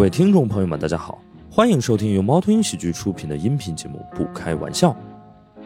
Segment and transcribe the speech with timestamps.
[0.00, 1.18] 各位听众朋友们，大家好，
[1.50, 4.88] 欢迎收听由猫头鹰喜剧出品的音频节目《不开玩笑》。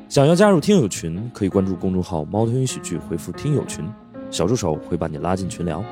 [0.08, 3.88] 想要加入听友群，可以关注公众号“猫头鹰喜剧”，回复“听友群”，
[4.32, 5.84] 小助手会把你拉进群聊。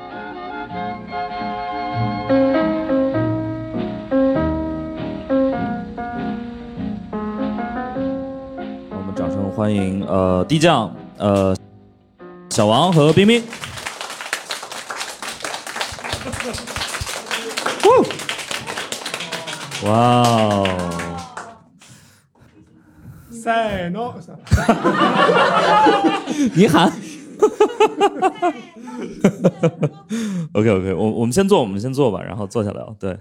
[8.89, 11.55] 我们掌声欢迎呃低酱呃
[12.49, 13.41] 小王和冰冰。
[19.85, 20.65] 哇哦！
[23.31, 24.15] 赛诺，
[26.55, 26.89] 你喊。
[30.53, 32.95] OK OK，我我们先坐，我们先坐吧，然后坐下聊。
[32.97, 33.19] 对，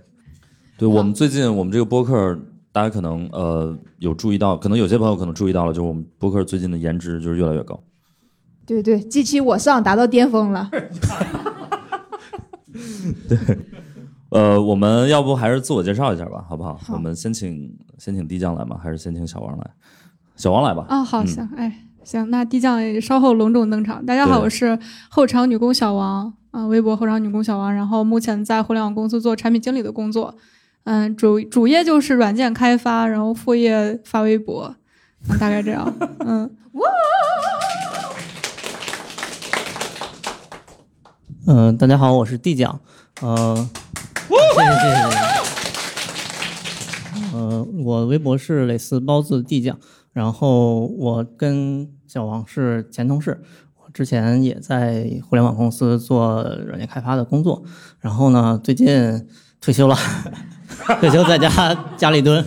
[0.78, 2.38] 对我们最近我们这个播客，
[2.70, 7.82] 大家可能呃有注意到，可能有些朋友可能注意到了，就是我们播客最近的颜值就是越来越高。
[8.64, 10.70] 对对，机器我上达到巅峰了。
[13.28, 13.36] 对，
[14.32, 16.74] 呃，我们要不还是自我介绍一下吧，好不好？
[16.82, 18.80] 好我们先请先请低酱来吗？
[18.82, 19.70] 还是先请小王来？
[20.36, 20.86] 小王来吧。
[20.88, 21.70] 啊，好，嗯行，哎，
[22.02, 24.04] 行，那地酱也稍后隆重登场。
[24.06, 24.78] 大家好，我是
[25.10, 30.34] 后场女工小王啊、微博后场女工小王，然后目前在互联网公司做产品经理的工作，
[30.84, 36.50] 嗯，主主业就是软件开发，然后副业发微博，啊、大概这样，嗯，
[41.46, 42.80] 嗯、大家好，我是地酱。
[43.20, 43.68] 呃，
[44.32, 45.18] 谢谢谢谢谢谢。
[47.36, 49.78] 呃，我微博是类似包子地酱，
[50.12, 53.42] 然后我跟小王是前同事，
[53.76, 57.62] 我之前也在互联网公司做软件开发的工作，
[58.00, 59.26] 然后呢，最近
[59.60, 59.96] 退休了，
[61.00, 61.48] 退休在家
[61.96, 62.44] 家里蹲，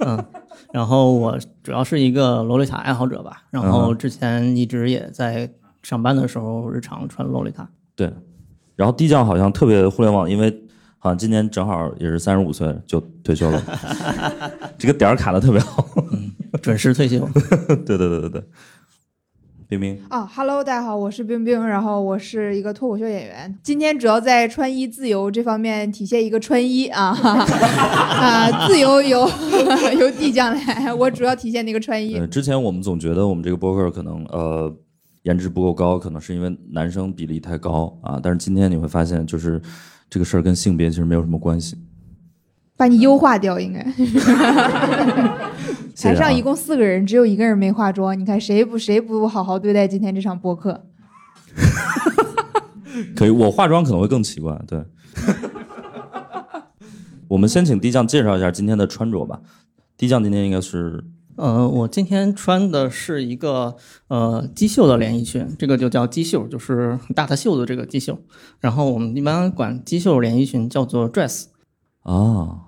[0.00, 0.24] 嗯。
[0.72, 5.48] 然后我主要是一个洛丽塔爱好者吧，然后之前一直也在
[5.84, 8.12] 上班的时候日常穿洛丽塔，对，
[8.74, 10.63] 然后地酱好像特别互联网，因为
[11.04, 13.62] 好像今年正好也是三十五岁就退休了，
[14.78, 15.86] 这个点儿卡的特别好。
[16.62, 17.18] 准时退休。
[17.84, 18.44] 对对对对对，
[19.68, 29.28] 冰冰，啊哈喽，大家好，我是冰冰，然后我是一个脱口秀演员，今天主要在穿衣自由这方面体现一个穿衣啊 啊，自由由
[30.00, 32.26] 由地将来，我主要体现那个穿衣呃，。
[32.26, 34.74] 之前我们总觉得我们这个播客可能呃
[35.24, 39.60] 颜值不够高，可能是因为男生比例太高啊，但是今天你会发现，就是
[40.08, 41.76] 这个事儿跟性别其实没有什么关系。
[42.76, 43.82] 把你优化掉，应该。
[45.96, 50.84] 台上一共四个人，只有一个人没化妆，你看谁不谁不好好对待今天这场播客？
[53.14, 54.60] 可以，我化妆可能会更奇怪。
[54.66, 54.84] 对，
[57.28, 59.40] 我们先请低酱介绍一下今天的穿着吧。
[59.96, 61.04] 低酱今天应该是
[61.36, 63.76] 呃，我今天穿的是一个
[64.08, 68.18] 呃机袖的连衣裙，这个就叫机袖，就是很大的袖子这个机袖。
[68.60, 71.46] 然后我们一般管机袖连衣裙叫做 dress。
[72.02, 72.60] 哦，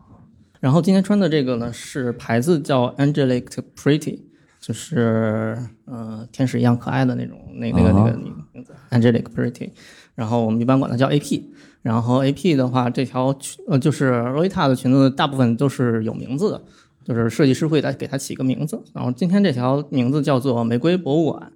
[0.61, 3.47] 然后今天穿的这个呢是牌子叫 Angelic
[3.77, 4.21] Pretty，
[4.61, 8.17] 就是呃天使一样可爱的那种那那个那个
[8.53, 9.71] 名字 Angelic Pretty。
[10.15, 11.43] 然后我们一般管它叫 AP。
[11.83, 16.61] 然后 AP 的话，这条裙呃就是洛丽塔的裙子，大部分都是有名字的，
[17.07, 18.83] 就是设计师会来给它起个名字。
[18.93, 21.53] 然后今天这条名字叫做玫瑰博物馆，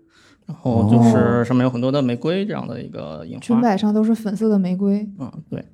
[0.47, 3.41] 然后就是上面有很多的玫瑰这样的一个印花。
[3.41, 5.09] 裙摆上都是粉色的玫瑰。
[5.19, 5.65] 嗯，对。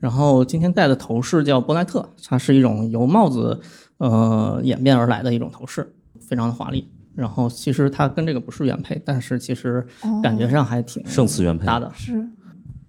[0.00, 3.58] 然后今天戴的头饰叫波奈特，它是一种由帽子
[3.96, 6.90] 呃演变而来的一种头饰，非常的华丽。
[7.14, 11.90] 然后其实它跟这个不是原配，但是其实哦，感觉上还挺胜似原配搭的。
[11.94, 12.28] 是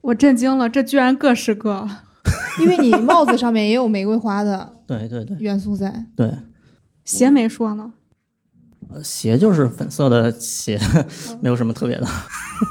[0.02, 1.88] 我震惊了，这居然各是各，
[2.60, 6.06] 因为你帽子上面也有玫瑰花的对对对元素在。
[6.16, 6.32] 对，
[7.04, 7.94] 鞋没说呢，
[8.90, 10.80] 呃鞋就是粉色的鞋，
[11.42, 12.08] 没有什么特别的。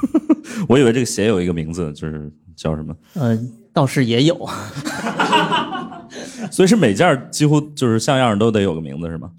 [0.68, 3.38] 我以为这个鞋有一个名字，就是叫什么，呃，
[3.72, 4.36] 倒是也有
[6.50, 9.30] 所以是每件几乎就是像样都得有个名字是吗？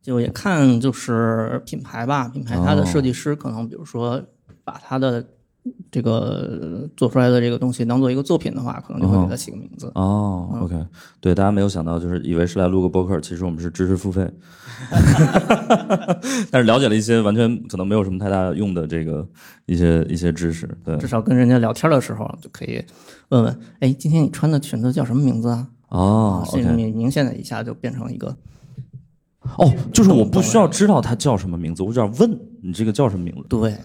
[0.00, 4.20] 就也看就是品牌吧，品牌它的设计师可能比如说
[4.64, 5.24] 把它的
[5.90, 9.90] 这个做出来的这个东西当做一个作品的话，可能就会给它起个名字。
[9.94, 10.74] 哦，OK，
[11.20, 14.28] 对，大家没有想到，就是以为是来录个播客，其实我们是知识付费，
[16.50, 19.26] 但是了解了一些完全可能没有什么太大用的这个
[19.66, 22.82] 一些一些知识，对，至少跟人家聊天的时候就可以
[23.28, 25.68] 问问，哎，今天你穿的裙子叫什么名字啊？
[25.88, 28.34] 哦这明明显的一下就变成一个，
[29.58, 33.44] 哦，就是我不需要知道他叫什么名字，我只要问你这个叫什么名字。
[33.48, 33.76] 对，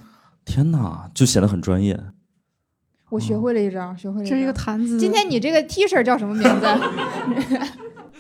[0.48, 2.00] 天哪，就显得很专业。
[3.10, 4.30] 我学会了一招，学会了一招。
[4.30, 4.98] 这是一个坛子。
[4.98, 6.66] 今天你这个 T 恤叫什么名字？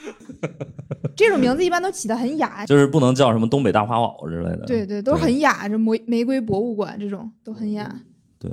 [1.16, 4.66] 这种名字一般都起的很雅，就是不能叫什么东北大花袄之类的。
[4.66, 5.68] 对对，都很雅。
[5.68, 8.02] 这玫玫瑰博物馆这种都很雅。
[8.38, 8.52] 对。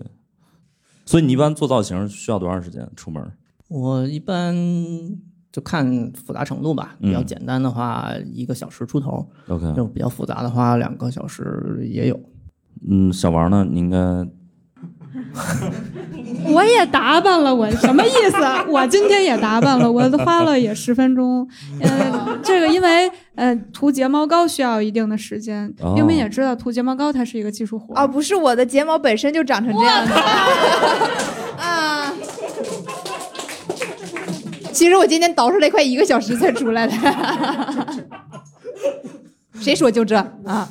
[1.05, 3.23] 所以你一般做造型需要多长时间出门？
[3.69, 4.55] 我一般
[5.53, 6.97] 就看复杂程度吧。
[7.01, 12.19] 嗯比较简单的话，一个小时出头；OK，就比较复杂的话，两个小时也有。
[12.91, 13.67] 嗯，小王呢？
[13.69, 13.97] 你应该
[16.53, 18.37] 我也打扮了，我什么意思？
[18.69, 21.47] 我今天也打扮了，我花了也十分钟。
[21.81, 27.95] 呃， 这个因为呃涂睫毛膏需要一定的时间，哦冰冰也知道涂睫毛膏它是一个技术活。
[27.95, 30.15] 啊，不是我的睫毛本身就长成这样的
[31.63, 32.13] 啊。
[34.73, 36.93] 其实我今天倒出来快一个小时才出来的，
[39.61, 40.69] 谁说就这啊？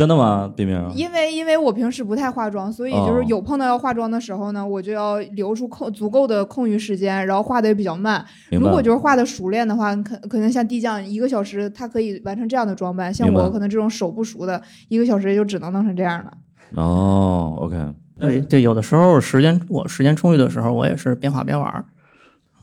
[0.00, 0.50] 真的吗？
[0.56, 0.92] 冰冰？
[0.94, 8.24] 因为因为我平时不太化妆，所以就是哦有碰到要化妆的时候呢，我就要留出空足够的空余时间，然后画的也比较慢。
[8.50, 13.12] 如果就是画的熟练的话，可可能像地酱一个小时，他可以完成这样的装扮。
[13.12, 16.32] 像我可能这种手不熟的，一个小时也就只能弄成这样了。
[16.76, 17.76] 哦，OK，
[18.18, 21.84] 对对，有的时候时间我时间充裕的时候，我也是边画边玩儿。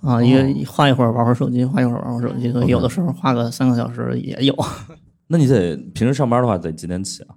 [0.02, 4.56] 啊，一个画一会儿玩会儿手机，画一会儿玩会儿手机，所以有的时候画个三个小时也有。
[5.28, 7.36] 那你得平时上班的话得几点起啊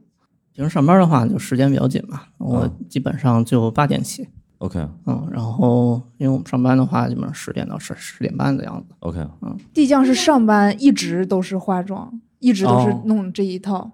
[0.54, 4.28] 平时上班的话，就时间比较紧嘛，我嗯基本上就八点起
[4.58, 8.94] ，？OK 嗯，然后因为我们上班的话，基本上十点到十十点半的样子。
[8.98, 13.92] OK，嗯地酱是上班一直都是化妆，一直都是哦弄这一套。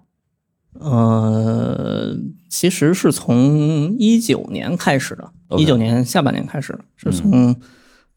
[0.73, 2.15] 呃，
[2.49, 7.55] 其实是从一九年开始的一九年下半年开始的，是从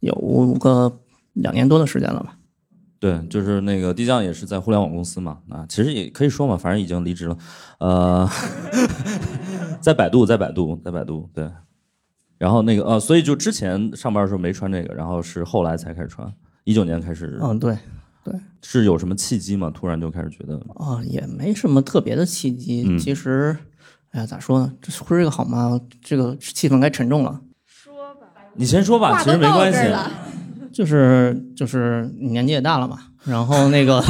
[0.00, 1.00] 有个
[1.34, 2.36] 两年多的时间了吧。
[3.00, 7.38] 对，就是那个地酱也是在互联网公司嘛，啊，其实也可以说嘛，反正已经离职了，
[7.78, 8.28] 呃，
[9.80, 11.50] 在百度，在百度，在百度，对，
[12.36, 16.30] 然后那个呃，所以就之前上班的时候没穿这个，然后是后来才开始穿，
[16.64, 17.74] 一九年开始，嗯，对，
[18.22, 19.70] 对是有什么契机吗？
[19.74, 22.84] 突然就开始觉得，啊，也没什么特别的契机。
[22.86, 23.56] 嗯其实，
[24.10, 24.70] 哎呀，咋说呢？
[24.82, 25.80] 这说这个好吗？
[26.02, 27.40] 这个气氛该沉重了。
[27.64, 30.10] 说吧你先说吧，其实没关系，了，
[30.72, 34.00] 就是就是年纪也大了嘛，然后那个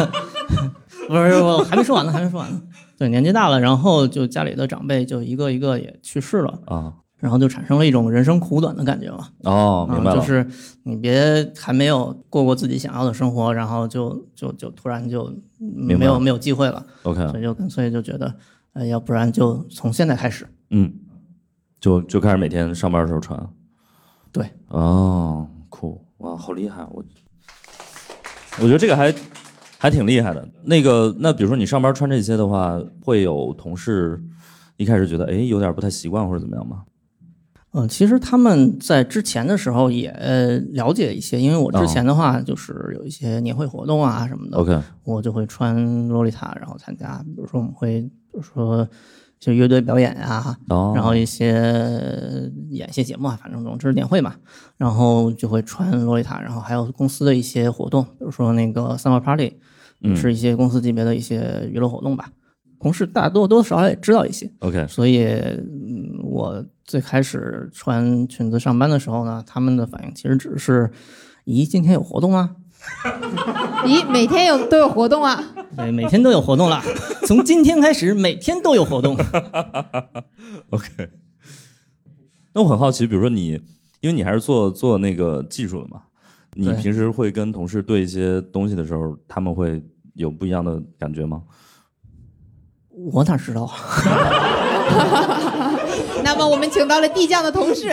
[1.08, 2.60] 不是我还没说完呢，还没说完呢。
[2.98, 9.28] 对，年纪大了，然后就家里的长辈就一个一个也去世了，啊，然后就产生了一种人生苦短的感觉嘛。
[9.44, 10.46] 哦，明白就是
[10.82, 18.34] 你别还没有过过自己想要的生活，然后就就就突然就没有没有机会了，OK，所以就干脆就觉得，
[18.74, 20.46] 呃，要不然就从现在开始。
[20.68, 20.92] 嗯，
[21.80, 23.48] 就就开始每天上班的时候穿。
[24.30, 25.59] 对，哦，酷，
[26.20, 26.82] 哇，好厉害！
[26.90, 27.04] 我
[28.58, 29.14] 我觉得这个还
[29.76, 30.48] 还挺厉害的。
[30.62, 34.22] 那个，那比如说你上班穿这些的话，会有同事
[34.76, 36.84] 一开始觉得哎有点不太习惯或者怎么样吗？
[37.72, 48.88] 嗯、其实他们在之前的时候也呃了解一些，因为我之前的话就是有一些年会活动啊什么的，OK，我就会穿洛丽塔然后参加，比如说我们会，比如说
[49.40, 54.34] 就乐队表演呀、哦，然后一些演一些节目啊，反正总之年会嘛，
[54.76, 59.58] 然后就会穿洛丽塔，然后还有公司的一些活动，比如说那个 summer party，
[60.02, 62.30] 嗯是一些公司级别的一些娱乐活动吧。
[62.78, 70.90] 同事大多多少少也知道一些，OK，所以嗯，我最开始穿裙子上班的时候呢，他们的反应其实只是，
[71.44, 72.56] 咦，今天有活动啊？
[73.84, 75.42] 咦，每天有都有活动啊？
[75.76, 76.82] 对，每天都有活动了，
[77.26, 79.16] 从今天开始每天都有活动。
[80.70, 81.10] OK，
[82.52, 83.60] 那我很好奇，比如说你，
[84.00, 86.02] 因为你还是做做那个技术的嘛，
[86.54, 89.82] 你平时会跟同事对一些东西的时候，他们会
[90.14, 91.42] 有不一样的感觉吗？
[93.12, 93.76] 我哪知道啊？
[96.22, 97.90] 那么我们请到了地酱的同事，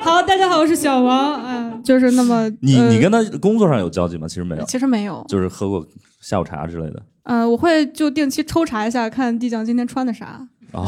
[0.00, 1.53] 好，大家好，我是小王，嗯、
[1.84, 4.26] 就是那么你呃你跟他工作上有交集吗？
[4.26, 5.86] 其实没有，其实没有，就是喝过
[6.20, 7.02] 下午茶之类的。
[7.24, 10.46] 嗯，我会就定期抽查一下，看地酱今天穿的啥。
[10.72, 10.84] 哦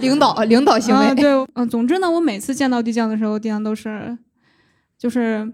[0.00, 1.06] 领导领导行为。
[1.06, 4.18] 啊，对，嗯、总之呢，我每次见到地酱的时候，地酱都是，
[4.98, 5.50] 就是，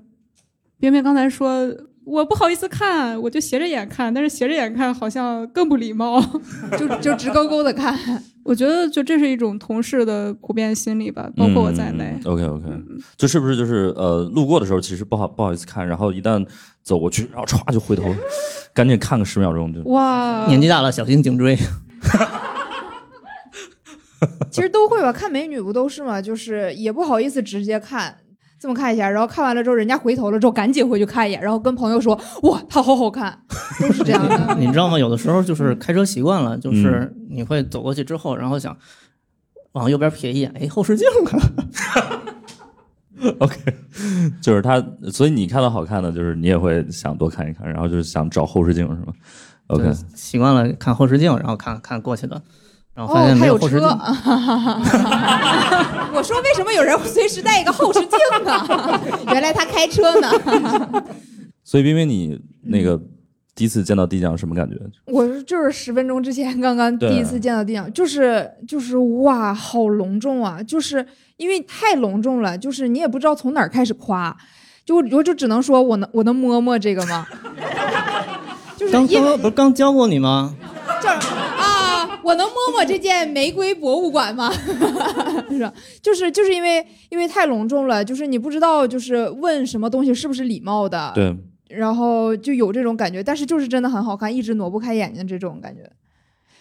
[0.81, 1.65] 边边刚才说
[2.09, 6.19] 我不好意思看，我就斜着眼看，但是斜着眼看好像更不礼貌。
[6.79, 7.97] 就就直勾勾的看，
[8.43, 12.19] 我觉得就这是一种同事的普遍心理吧，包括我在内。
[12.25, 12.65] OK OK，
[13.17, 16.43] 就是不是就是呃，路过的时候其实不好不好意思看，然后一旦
[16.83, 18.05] 走过去，然后歘就回头，
[18.73, 19.83] 赶紧看个十秒钟就。
[19.91, 21.59] 哇，年纪大了，小心颈椎。
[24.51, 25.13] 其实都会吧。
[25.13, 26.21] 看美女不都是吗？
[26.21, 28.17] 就是也不好意思直接看，
[28.61, 33.39] 这么看一下，然后看完了之后，人家回头了之后，赶紧回去看一眼，然后跟朋友说：“哇，它好好看。”
[33.81, 34.55] 都是这样的。
[34.59, 34.99] 你知道吗？
[34.99, 38.77] 有的时候就是开车习惯了，嗯就是你会走过去之后，然后想
[39.73, 41.39] 往右边瞥一眼，哎，后视镜啊。
[43.41, 43.57] OK，
[44.41, 49.13] 就是他，所以你看到好看的，就是你也会想多看一看，然后就是想找后视镜是吗
[49.69, 52.41] ？OK，习惯了看后视镜，然后看看过去的，
[52.99, 53.87] 然后发现哦，没还有车后视镜。
[56.13, 58.11] 我说为什么有人随时带一个后视镜
[58.45, 59.01] 啊？
[59.31, 60.29] 原来他开车呢。
[61.63, 63.01] 所以冰冰，你那个
[63.55, 64.77] 第一次见到地酱什么感觉？
[65.05, 70.61] 我就是十分钟之前刚刚第一次见到地酱，就是就是哇，好隆重啊！
[70.61, 74.37] 就是因为太隆重了，就是你也不知道从哪儿开始夸，
[74.85, 77.25] 就我就只能说我能我能摸摸这个吗？
[78.77, 80.53] 就是刚因为刚不是刚教过你吗？
[82.23, 84.51] 我能摸摸这件玫瑰博物馆吗？
[85.51, 85.73] 是吧？
[86.03, 91.37] 就是就是因为因为太隆重了，就是你不知道就是问什么东西是不是礼貌的，对，
[91.69, 95.91] 然后就有这种感觉，但是就是真的很好看，一直挪不开眼睛这种感觉。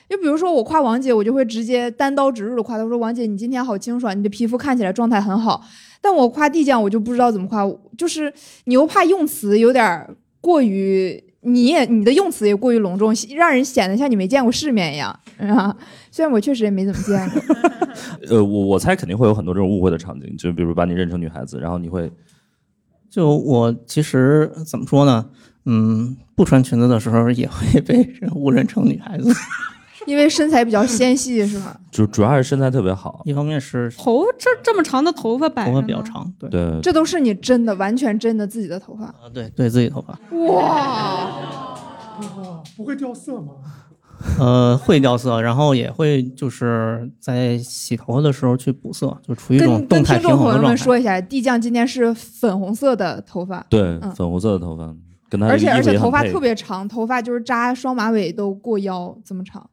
[0.10, 5.62] 就比如说我夸王姐，我就会直接单刀直入的夸她，我说王姐你今天好清爽，你的皮肤看起来状态很好。
[6.00, 8.32] 但我夸地酱，我就不知道怎么夸，就是
[8.66, 10.08] 你又怕用词有点
[10.40, 15.76] 过于，你也你的用词也过于隆重，让人显得像你没见过世面一样啊。
[16.12, 17.42] 虽然我确实也没怎么见过，
[18.30, 22.12] 呃，我我猜肯定会有很多这种误会的场景，就比如把你认成女孩子，然后你会
[23.10, 25.30] 就我其实怎么说呢？
[25.66, 29.30] 嗯，不穿裙子的时候也会被人误认成女孩子。
[30.08, 31.78] 因为身材比较纤细，是吧？
[31.92, 41.28] 主主要是身材特别好，一方面是头这这么长的头发摆头发比较长，对对，这都是你真的完全真的自己的头发，啊，对对自己头发，哇！
[42.76, 43.54] 不会掉色吗？
[44.40, 50.68] 呃，会掉色，然后也会就是在洗头发的时候去补色，就处于一种跟跟动态听众朋友平衡的状态。
[50.70, 54.92] 们说一下，地酱今天是粉红色的头发，对嗯粉红色的头发，
[55.30, 59.70] 跟他而且而且头发特别长，头发就是扎双马尾都过腰这么长。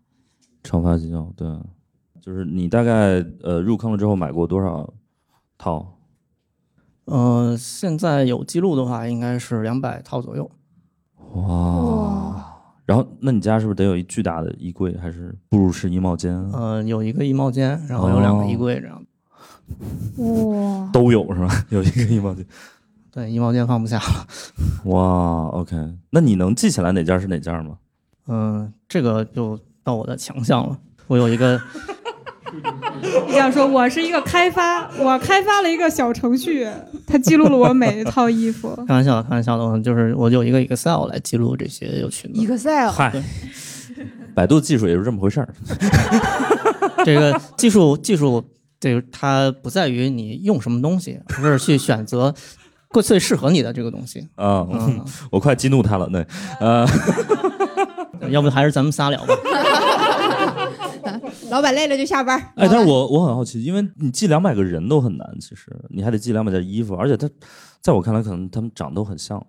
[0.65, 1.47] 长发及腰，对，
[2.21, 4.93] 就是你大概呃入坑了之后买过多少
[5.57, 5.99] 套？
[7.05, 10.51] 呃，现在有记录的话，应该是两百套左右。
[11.35, 11.45] 哇！
[11.45, 12.51] 哇
[12.87, 16.35] 然后，那你家是不是得有一巨大的衣柜，还是步入式衣帽间？
[16.53, 19.03] 呃，有一个衣帽间，然后有两个衣柜这样。
[20.17, 21.49] 哇，都有是吧？
[21.71, 22.45] 有一个衣帽间。
[23.11, 24.27] 对，衣帽间放不下了。
[24.85, 27.79] 哇，OK，那你能记起来哪件是哪件吗？
[28.27, 30.77] 嗯、这个就到我的强项了。
[31.07, 31.61] 我有一个，
[33.29, 36.67] 这样说，我是一个开发，我开发了一个小程序，
[37.07, 38.75] 它记录了我每一套衣服。
[38.89, 42.35] 开玩笑的，开玩笑的，就是我有一个 Excel 来记录这些有趣的。
[42.35, 43.13] Excel 嗨，
[44.35, 45.55] 百度技术也是这么回事儿。
[47.05, 48.43] 这个技术技术，
[48.81, 52.35] 这个它不在于你用什么东西，而是去选择
[52.93, 54.21] 最最适合你的这个东西。
[54.37, 56.09] 啊、嗯，我快激怒他了。
[56.11, 56.25] 那，
[56.61, 56.87] 呃，
[58.31, 59.35] 要不还是咱们仨聊吧。
[61.51, 62.39] 老板累了就下班。
[62.57, 67.29] 哎，但是我我很好奇，因为你记两百个人都很难，其实你还得记两百件衣服，而且他
[67.81, 69.45] 在我看来，可能他们长得都很像，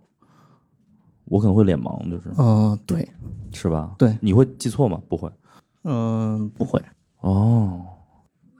[1.26, 3.08] 我可能会脸盲，就是嗯、对，
[3.54, 3.96] 是吧？
[3.98, 5.00] 对你会记错吗？
[5.10, 5.30] 不会。
[5.84, 6.82] 嗯、不会。
[7.22, 7.82] 哦，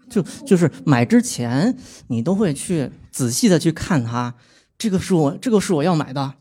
[0.10, 1.76] 就就是买之前，
[2.08, 4.34] 你都会去仔细的去看它，
[4.78, 6.34] 这个是我这个是我要买的，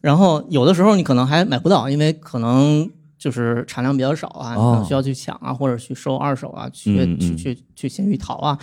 [0.00, 2.90] 然后有的时候你可能还买不到，因为可能
[3.22, 8.58] 就是产量比较少啊，你可能需要去抢啊，或者去收二手啊，去、嗯嗯去去去闲鱼淘啊，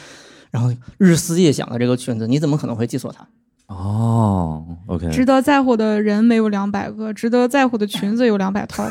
[0.52, 3.26] 然后日思夜想的这个裙子，你怎么可能会记错它？
[3.68, 8.86] 哦，OK，值得在乎的人没有两百个，值得在乎的裙子有两百套。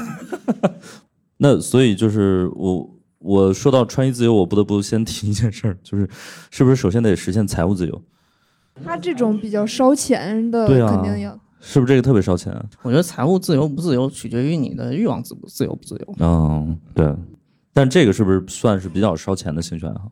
[1.37, 6.09] 那所以就是我我说到穿衣自由，我不得不先提一件事儿，就是
[6.51, 8.03] 是不是首先得实现财务自由？
[8.85, 11.39] 他这种比较烧钱的，对啊肯定要。
[11.61, 12.65] 是不是这个特别烧钱啊？
[12.83, 16.15] 我觉得财务自由不自由取决于你的欲望自不自由不自由。
[16.19, 17.15] 嗯，对。
[17.73, 20.11] 但这个是不是算是比较烧钱的兴趣爱好？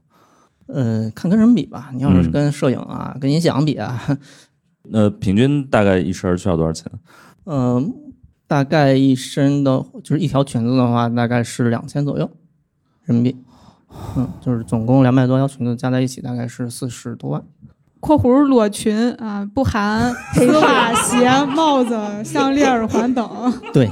[0.66, 4.00] 呃，看跟什么比吧，你要是嗯跟摄影啊、跟音响比啊，
[4.90, 6.90] 那平均大概一身需要多少钱？
[7.44, 7.92] 嗯，
[8.46, 12.30] 大概一身的，就是一条裙子的话，大概是两千左右
[13.04, 13.36] 人民币。
[14.16, 17.42] 嗯，就是总共两百多条裙子加在一起，大概是四十多万。
[18.06, 23.28] （括弧裸裙啊，不含丝袜、鞋、帽子、项链、耳环等。
[23.74, 23.90] 对，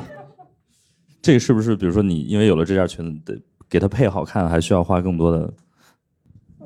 [1.20, 5.52] 这个是不是比如说你因为有了这件裙子，得给它配好看，还需要花更多的？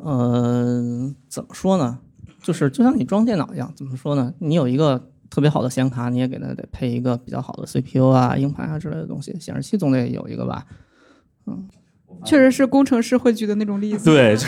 [0.04, 1.98] 呃，怎么说呢？
[2.42, 4.32] 就是就像你装电脑一样，怎么说呢？
[4.38, 10.66] 你有一个特别好的显卡，你也给它得配一个比较好的 CPU 啊、硬盘啊之类的东西，显示器总得有一个吧？）
[11.48, 11.66] 嗯
[12.24, 14.10] 确实是工程师会举的那种例子。
[14.10, 14.44] 对，就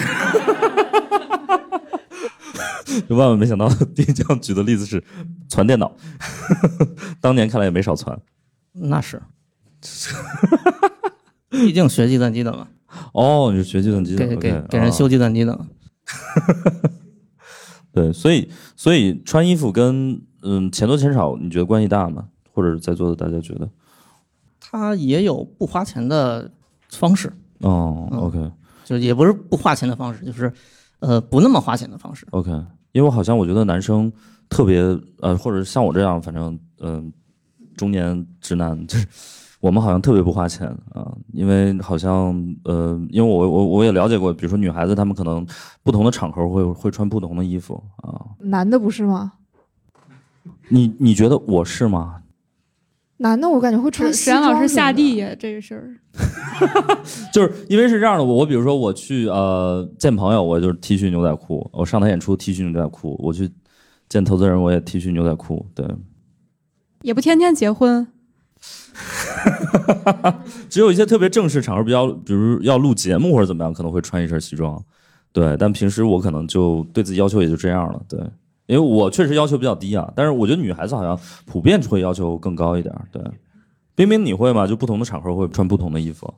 [3.14, 5.02] 万万没想到，丁江举的例子是
[5.48, 5.94] 传电脑，
[7.20, 8.18] 当年看来也没少传。
[8.72, 9.20] 那是，
[11.48, 12.68] 毕竟学计算机的嘛，
[13.12, 15.66] 哦，你是学计算机的，给给 OK，哦给人修计算机的嘛。
[17.92, 22.28] 对，所以所以穿衣服跟嗯钱多钱少，你觉得关系大吗？
[22.52, 23.68] 或者在座的大家觉得？
[24.60, 26.48] 他也有不花钱的
[26.90, 28.52] 方式，哦、嗯 o k
[28.84, 30.52] 就是也不是不花钱的方式，就是
[31.00, 32.26] 呃不那么花钱的方式。
[32.30, 32.50] OK，
[32.92, 34.10] 因为我好像我觉得男生
[34.48, 34.80] 特别
[35.20, 37.04] 呃，或者像我这样，反正嗯、呃
[37.76, 39.06] 中年直男，就是
[39.60, 45.46] 我们好像特别不花钱啊、因为好像呃，因为我我我也了解过，比如说女孩子她们可能
[45.82, 49.32] 不同的场合会会穿不同的衣服啊、男的不是吗？
[50.68, 52.22] 你你觉得我是吗？
[53.20, 55.94] 男的我感觉会穿西沈老师下地呀，这个事儿。
[57.32, 63.50] 就是因为是这样的，我我比如说我去呃见朋友，我就是 T 恤牛仔裤；我上台演出 T 恤牛仔裤；我去
[64.08, 65.66] 见投资人，我也 T 恤牛仔裤。
[65.74, 65.86] 对，
[67.02, 68.06] 也不天天结婚，
[70.70, 74.82] 只有一些特别正式场合，比较比如要录节目或者怎么样，可能会穿一身西装。
[75.32, 78.02] 对，但平时我可能就对自己要求也就这样了。
[78.08, 78.18] 对，
[78.70, 82.94] 因为我确实要求比较低啊，但是我觉得女孩子好像普遍会要求更高一点。
[83.10, 83.20] 对，
[83.96, 84.64] 冰冰你会吗？
[84.64, 86.32] 就不同的场合会穿不同的衣服。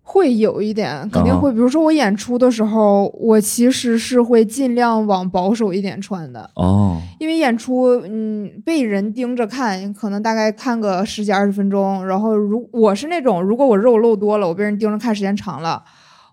[0.00, 1.52] 会有一点，肯定啊会。
[1.52, 12.06] 比如说我演出的时候，我其实是会尽量往保守一点穿的，哦，因为演出，嗯，被人盯着看，可能大概看个十几二十分钟。
[12.06, 15.82] 然后如我是那种，如果我肉露多了，我被人盯着看时间长了，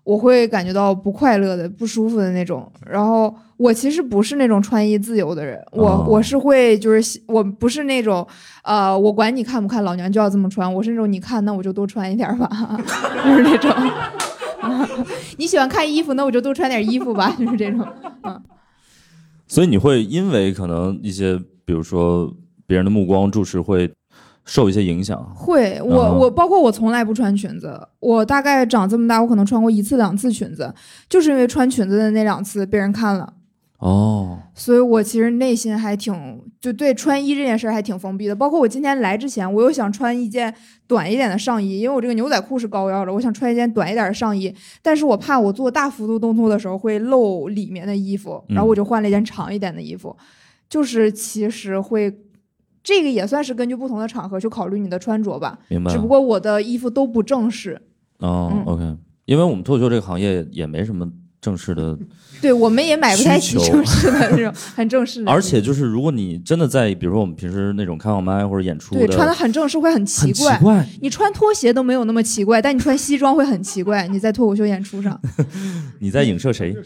[0.04, 2.70] 我会感觉到不快乐的、不舒服的那种。
[2.86, 8.26] 然后我其实不是那种穿衣自由的人，我、哦我是会就是我不是那种，
[8.62, 10.72] 呃，我管你看不看，老娘就要这么穿。
[10.72, 12.48] 我是那种你看，那我就多穿一点吧，
[13.24, 13.70] 就是那种。
[15.36, 17.86] 你喜欢看衣服，那我就多穿点衣服吧，就是这种。
[18.22, 18.40] 嗯
[19.46, 22.34] 所以你会因为可能一些，比如说
[22.66, 23.92] 别人的目光注视，会
[24.44, 25.18] 受一些影响。
[25.34, 30.74] 会，我、啊我包括我从来不穿裙子，我大概长这么大，我可能穿过一次两次裙子，
[31.08, 33.32] 就是因为穿裙子的那两次被人看了，
[33.78, 36.14] 哦，所以我其实内心还挺
[36.60, 38.36] 就对穿衣这件事还挺封闭的。
[38.36, 40.54] 包括我今天来之前，我又想穿一件
[40.86, 50.14] 短一点的上衣，因为我这个牛仔裤是高腰的，我想穿一件短一点的上衣，但是我怕我做大幅度动作的时候会露里面的衣服，然后我就换了一件长一点的衣服，
[50.68, 52.14] 就是其实会。
[52.84, 55.90] 这个也算是根据不同的场合去考虑你的穿着吧，明白。
[55.90, 57.80] 只不过我的衣服都不正式，
[58.18, 61.98] 哦、嗯 o k 因为我们脱口秀这个行业也没什么正式的，
[62.42, 70.86] 对我们也买不太起正式的那种很正式的，而且就是如果你真的在，比如说我们平时那种开放麦或者演出对穿的很正式会很奇很奇怪。
[71.00, 74.06] 你穿拖鞋都没有那么奇怪，但你穿西装会很奇怪。
[74.08, 75.18] 你在脱口秀演出上，
[76.00, 76.76] 你在影射谁？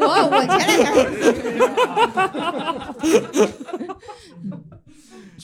[0.00, 1.06] 我我前两天
[3.32, 3.48] 确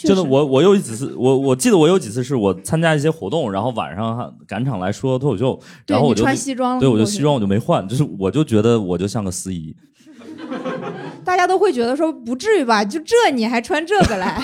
[0.04, 9.74] 真的，我我有几次，我我记得我有几次是我参加一些活动，然后晚上赶场来说脱口秀，然后我就穿西装，对我就西装我就没换， 就是我就觉得我就像个司仪，
[11.24, 12.84] 大家都会觉得说不至于吧？
[12.84, 14.38] 就这你还穿这个来，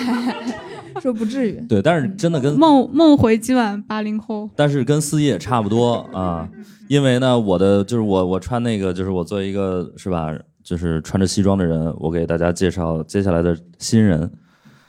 [0.99, 1.63] 说不至于。
[1.69, 6.49] 对，但是真的跟梦梦回今晚八零后，但是跟司仪也差不多啊，
[6.87, 14.29] 因为呢，我的就是我我穿那个就是我作为一个是吧，就是穿着西装的人，我给大家介绍接下来的新人，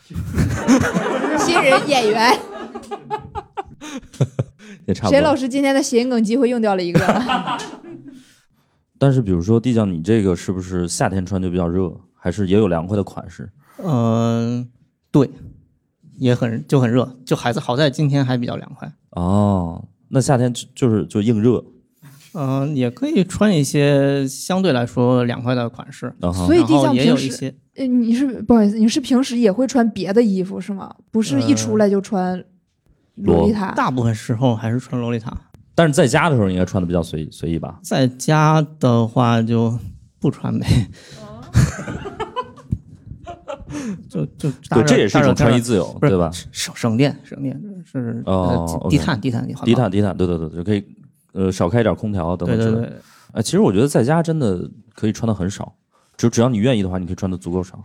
[1.38, 2.38] 新人演员，
[4.86, 5.10] 也差不多。
[5.10, 7.00] 谁老师今天的谐音梗机会用掉了一个？
[8.98, 13.50] 但是比如说地酱，你这个是不是夏天穿就比较热，还是也有凉快的款式？
[13.78, 14.68] 嗯、
[15.10, 15.28] 对，
[16.16, 18.90] 也很就很热，就还是好在今天还比较凉快。
[19.10, 21.64] 哦，那夏天就就是就硬热，
[22.34, 26.12] 嗯、也可以穿一些相对来说凉快的款式，
[26.46, 30.94] 所以地然后也酱平时，有一些呃你是不好意思，你是平时也会穿别的衣服是吗？
[31.10, 32.42] 不是一出来就穿
[33.14, 33.72] 洛丽塔？
[33.72, 35.36] 大部分时候还是穿洛丽塔。
[35.74, 37.80] 但是在家的时候应该穿的比较随随意吧？
[37.82, 39.76] 在家的话就
[40.20, 40.66] 不穿呗。
[44.08, 46.30] 就就大对，热这也是一种穿衣自由，对吧？
[46.52, 50.84] 省省电省电是哦呃 OK 低碳低碳环保低碳低碳，对对对，就可以
[51.34, 52.76] 呃少开一点空调等等之类的。
[52.80, 52.98] 对对对，
[53.34, 55.74] 哎，其实我觉得在家真的可以穿的很少，
[56.16, 57.78] 只只要你愿意的话，你可以穿的足够少。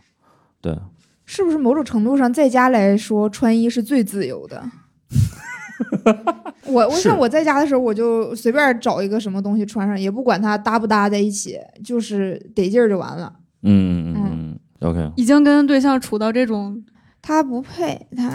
[0.62, 0.78] 对，
[1.26, 4.64] 是不是某种程度上，在家来说穿衣是最自由的？
[6.66, 13.34] 我我是像我在家的时候，我就随便找一个什么东西穿上，也不管它搭不搭在一起，就是得劲儿就完了。
[13.64, 14.60] 嗯嗯嗯嗯
[14.90, 16.84] ，OK，已经跟对象处到这种
[17.22, 18.30] 他不配，他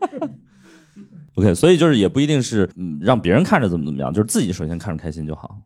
[1.35, 5.57] OK，所以就是也不一定是嗯让别人看着怎么怎么样，就是自己首先看着开心就好。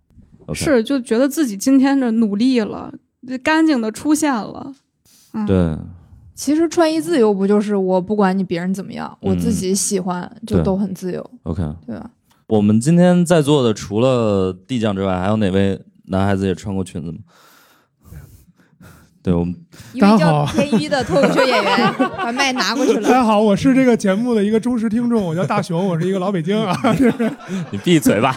[0.54, 2.93] 是就觉得自己今天的努力了，
[3.43, 4.71] 干净的出现了。
[5.34, 5.75] 嗯，对，
[6.36, 12.12] 其实穿衣自由不就是我不管你别人怎么样，我嗯自己喜欢就都很自由，OK，对吧？
[12.47, 17.17] 我们今天在座的除了地酱之外，还有哪位男孩子也穿过裙子吗？
[19.25, 19.55] 对我们
[19.99, 23.01] 大家好天一的脱口秀演员 把麦拿过去了。
[23.01, 26.79] 大家好，我是这个节目的一个忠实听众，我叫大熊，我是一个老北京啊。
[27.73, 28.35] 你闭嘴吧。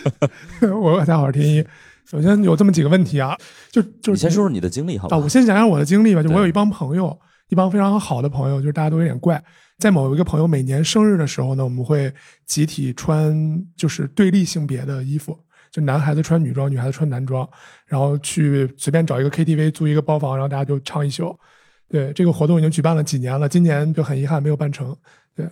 [0.80, 1.62] 我大家好，我是天一。
[2.06, 3.36] 首先有这么几个问题啊，
[3.70, 5.18] 就就你先说说你的经历好吧？
[5.18, 6.22] 啊，我先讲讲我的经历吧。
[6.22, 7.14] 就我有一帮朋友，
[7.50, 9.42] 一帮非常好的朋友，就是大家都有点怪。
[9.78, 12.10] 在某一个朋友每年生日的时候呢，我们会
[12.46, 15.38] 集体穿就是对立性别的衣服，
[15.76, 17.46] 就男孩子穿女装，女孩子穿男装，
[17.84, 21.38] 然后去随便找一个 KTV 租一个包房，然后大家就唱一宿。
[21.86, 24.96] 对，这个活动已经举办了几年了，今年就很遗憾没有办成。
[25.34, 25.46] 对。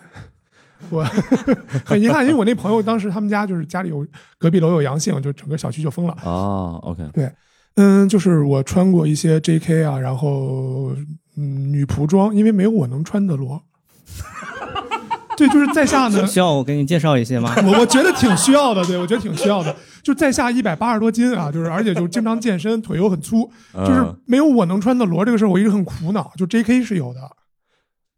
[0.89, 1.05] 我
[1.85, 4.07] 很遗憾，因为我那朋友当时他们家就是家里有
[4.39, 6.15] 隔壁楼有阳性，就整个小区就封了。
[6.15, 7.31] 啊，OK，对
[7.77, 10.95] 嗯，就是我穿过一些 JK 啊，然后
[11.37, 13.63] 嗯女仆装，因为没有我能穿的罗。
[15.37, 17.55] 对，就是在下呢，需要我给你介绍一些吗？
[17.65, 19.75] 我我觉得挺需要的，对我觉得挺需要的。
[20.03, 26.31] 就在下一百八十多斤啊，就是而且就经常健身，腿又很粗，就是嗯没有我能穿的罗这个事儿，我一直很苦恼。
[26.37, 27.21] 就 JK 是有的，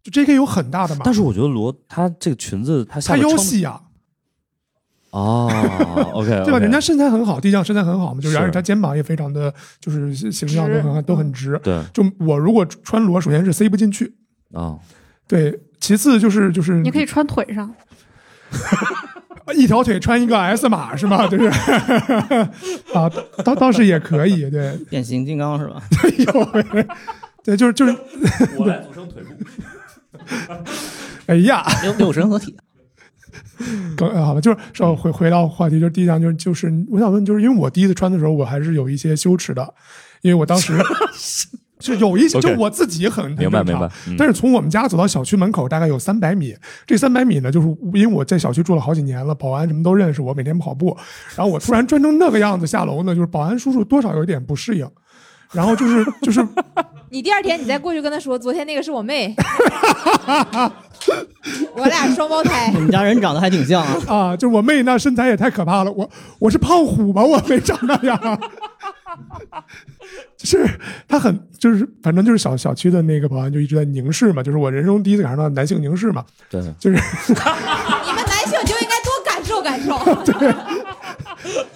[0.02, 3.80] 就 JK 有很大的码，但是我觉得罗她这个裙子她腰细啊，
[5.10, 5.48] 哦
[6.12, 6.58] ，OK， 对吧？
[6.58, 11.58] 人家身材很好，地酱身材很好嘛，就是是而且他肩膀也非常的，就是形象都很都很直。
[11.62, 14.12] 对就我如果穿罗，首先是塞不进去，
[14.52, 14.76] 啊，
[15.28, 17.72] 对，其次就是就是你可以穿腿上，
[19.54, 21.26] 一条腿穿一个 S 码是吗？
[21.28, 21.46] 就是
[22.94, 23.10] 啊，
[23.44, 25.82] 倒倒是也可以，对，变形金刚是吧？
[26.18, 26.84] 有，
[27.44, 27.96] 对，就是就是，
[28.56, 29.34] 我来组成腿部。
[31.26, 32.56] 哎呀，六六神合体，
[33.96, 39.74] 更好了，就是说回回到话题，就是第一项就是就是我想问，就是因为我第一次穿的时候，我还是有一些羞耻的，
[40.22, 40.76] 因为我当时
[41.78, 46.54] 就有一些，就我自己很明白明白嗯但是从我们家走到小区门口大概有三百米，
[46.86, 50.96] 这三百米呢，就是因为我在小区住了好几年了，保安什么都认识我，每天跑步，
[51.36, 54.88] 然后我突然穿成那个样子下楼呢，就是保安叔叔多少有一点不适应。
[55.52, 56.44] 然后就是就是
[57.08, 59.32] 你第二天你再过去跟他说，昨天那个是我妹，
[61.76, 62.80] 我俩双胞胎你。
[62.80, 63.96] 们家人长得还挺像啊。
[64.08, 66.10] 啊，就我妹那身材也太可怕了，我
[66.40, 67.22] 我是胖虎吗？
[67.22, 68.18] 我没长那样，
[70.36, 70.66] 就是
[71.08, 76.96] 他很就是反正就是小小区的那个保安就一直在凝视嘛，就是我人生中第一次感受到男性凝视嘛，对，就是
[77.32, 79.98] 你们男性就应该多感受感受。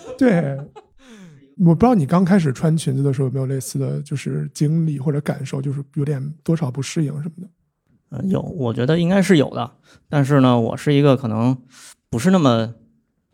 [0.19, 0.59] 对。
[1.63, 7.49] 我不知道你刚开始穿裙子的时候有没有类似的就是经历或者感受，就是有点多少不适应什么的。
[8.13, 9.71] 嗯，有，我觉得应该是有的。
[10.09, 11.55] 但是呢，我是一个可能
[12.09, 12.73] 不是那么，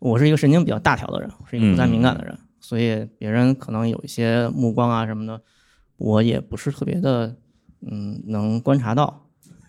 [0.00, 5.40] 我是一个神经比较大条的人，我是一个不太敏感的人，所以别人可能有一些目光啊什么的，
[5.96, 7.36] 我也不是特别的，
[7.88, 9.22] 嗯，能观察到。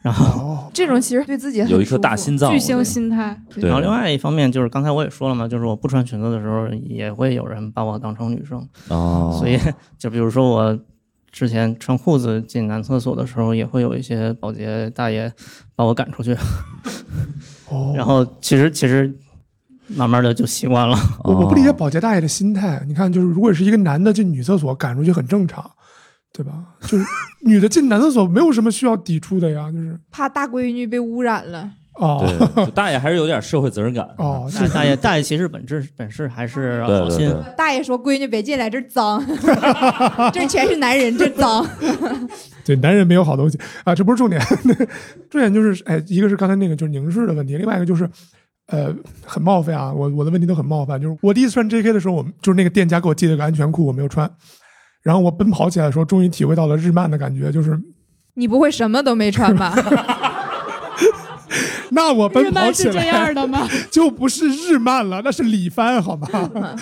[0.03, 3.41] 然后，哦， 这种其实对自己很有一颗大心脏，巨星心态。
[3.55, 9.59] 然后另外一方面就是刚才我也说了嘛，就是我不穿裙子的时候，也会有人把我当成女生，哦， 所以
[9.97, 10.79] 就比如说我
[11.31, 15.31] 之前穿裤子进男厕所的时候，也会有一些保洁大爷
[15.75, 16.37] 把我赶出去。
[17.69, 19.13] 哦，然后其实其实
[19.87, 20.97] 慢慢的就习惯了。
[21.23, 22.83] 我我不理解哦保洁大爷的心态。
[22.87, 25.69] 你看，就是如果是一个男的进女厕所赶出去很正常，
[26.33, 26.53] 对吧？
[26.81, 27.05] 就是
[27.41, 31.69] 女的进男厕所没有什么需要抵触的呀，就是怕大闺女被污染了。
[31.99, 32.23] 哦
[32.55, 34.07] 对，就大爷还是有点社会责任感。
[34.19, 39.19] 哦，大 大爷大爷其实本质本事还是对好心，对对，大爷说：“闺女别进来，这脏，
[40.31, 41.67] 这全是男人，这脏。
[42.63, 44.39] 对，男人没有好东西啊，这不是重点，
[45.27, 48.07] 重点就是，哎，一个是刚才那个就是凝视的问题，另外一个就是，
[48.67, 48.93] 呃，
[49.25, 54.29] 很冒犯啊，我我的问题都很冒犯，就是我第一次穿 JK 的时候，我就是那个店家给我寄了个安全裤，我没有穿，
[55.01, 57.79] 然后我奔跑起来的时候，终于体会到了日漫的感觉，就是
[58.33, 59.73] 你不会什么都没穿吧？
[61.91, 63.67] 那我奔日跑起漫是这样来的吗？
[63.89, 66.27] 就不是日漫了，那是里番，好吗？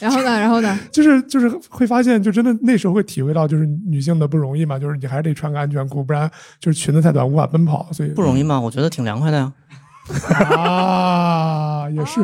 [0.00, 0.40] 然后呢？
[0.40, 0.76] 然后呢？
[0.90, 8.60] 就是就是会发现，就真的那时候会体会到，就是女性的不容易嘛，就是你还是得穿个安全裤，不然就是裙子太短无法奔跑，所以不容易吗？
[8.60, 9.52] 我觉得挺凉快的呀。
[9.63, 9.63] 啊，
[11.94, 12.20] 也是，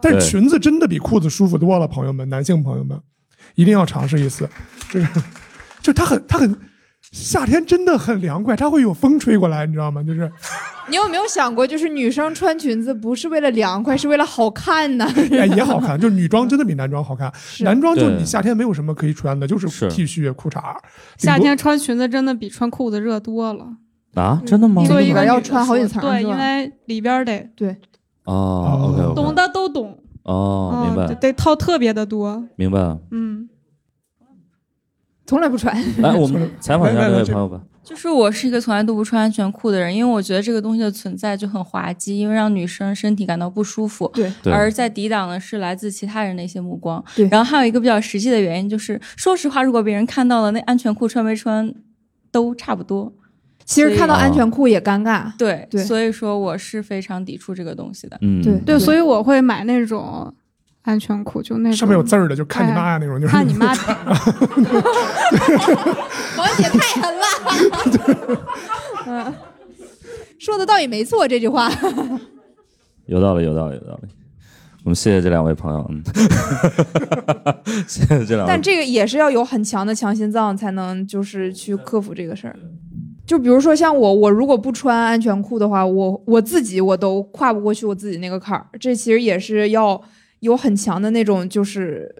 [0.00, 2.98] 但是裙子真的比裤子舒服多了，朋友们，男性朋友们
[3.54, 4.48] 一定要尝试一次，
[4.90, 5.06] 就是
[5.82, 6.56] 就它很它很
[7.12, 10.02] 夏天真的很凉快，它会有风吹过来，你知道吗？
[10.02, 10.30] 就是
[10.88, 15.04] 你有没有想过，就是女生穿裙子不是为了凉快，是为了好看呢？
[15.32, 19.90] 哎也好看，就是女装真的比男装好看，男装就你夏天没有什么可以穿的，就是是。
[19.90, 20.62] T 恤、裤衩，
[21.18, 23.66] 夏天穿裙子真的比穿裤子热多了。
[24.14, 24.88] 啊，真的吗因？
[24.88, 27.76] 作为一个要穿好几层对，因为里边得对
[28.24, 32.98] 哦，OK，懂的都懂，哦，明白，得套特别的多，明白。
[33.10, 33.48] 嗯。
[35.26, 35.72] 从来不穿。
[35.98, 37.60] 来，我们 采访一下这位朋友吧。
[37.84, 44.10] 就是我是一个从来都不穿安全裤的人，因为我觉得这个东西的存在就很滑稽，因为让女生身体感到不舒服。
[44.12, 47.02] 对对而在抵挡的是来自其他人的一些目光。
[47.14, 51.72] 对然后还有一个比较实际的原因就是，说实话，如果别人看到了那安全裤穿没穿，
[52.32, 53.12] 都差不多。
[53.70, 55.30] 其实看到安全裤也尴尬。
[55.38, 58.18] 对，对所以说我是非常抵触这个东西的。
[58.20, 60.34] 嗯，对对，所以我会买那种
[60.82, 63.68] 安全裤，就那种上面有字儿的，就看你妈呀那种，就是看你妈，
[66.36, 67.24] 王姐太狠了。
[69.06, 69.32] 嗯，
[70.40, 71.70] 说的倒也没错，这句话。
[73.06, 74.08] 有道理，有道理，有道理。
[74.82, 76.02] 我们谢谢这两位朋友，嗯，
[77.86, 78.60] 谢谢这两位但。
[78.60, 82.56] 这个也是要有很强的强心脏，才能就是去克服这个事儿。
[83.30, 88.66] 就比如说像我，我如果不穿安全裤的话，我我自己我都跨不过去我自己那个坎儿。
[88.80, 90.02] 这其实也是要
[90.40, 92.12] 有很强的那种，就是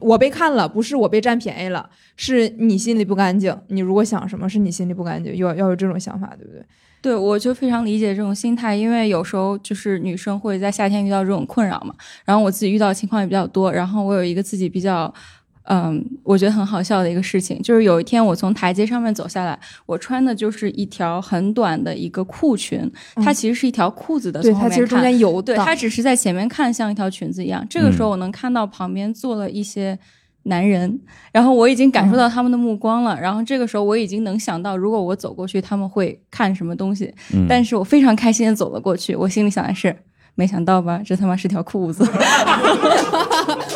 [0.00, 3.56] 我被看了，不是我被占便宜了，是你心里不干净。
[3.68, 6.64] 你如果想什么，是你心里不干净，要要有这种想法，对不对？
[7.00, 15.14] 对，我就非常理解这种心态，因为有时候就是女生会在夏天遇到这种困扰嘛，然后我自己遇到的情况也比较多，然后我有一个自己比较。
[15.64, 27.64] 嗯，我觉得很好笑的一个事情，就是有一天我从台阶上面走下来，我穿的就是一条很短的一个裤裙，它嗯其实是一条裤子的，对，它其实中看间有对，它只是在前面看像一条裙子一样。
[27.68, 29.96] 这个时候嗯我能看到旁边坐了一些
[30.44, 30.98] 男人，
[31.30, 33.20] 然后我已经感受到他们的目光了。
[33.20, 37.14] 然后这个时候我已经能想到，如果我走过去，他们会看什么东西。
[37.34, 39.94] 嗯但是我非常开心的走了过去，我心里想的是。
[40.34, 42.02] 没想到吧，这他妈是条裤子。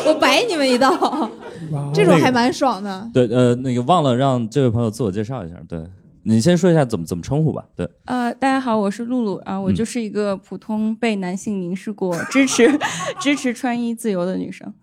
[0.07, 1.29] 我摆你们一道，
[1.93, 3.09] 这种还蛮爽的。
[3.13, 5.55] 对，呃，那个忘了让这位朋友自我介绍一下。
[5.67, 5.83] 对
[6.23, 7.63] 你先说一下怎么怎么称呼吧。
[7.75, 12.79] 对，呃，大家好，我是露露啊，我嗯就是一个普通被男性凝视过、支持
[13.21, 14.73] 支持穿衣自由的女生。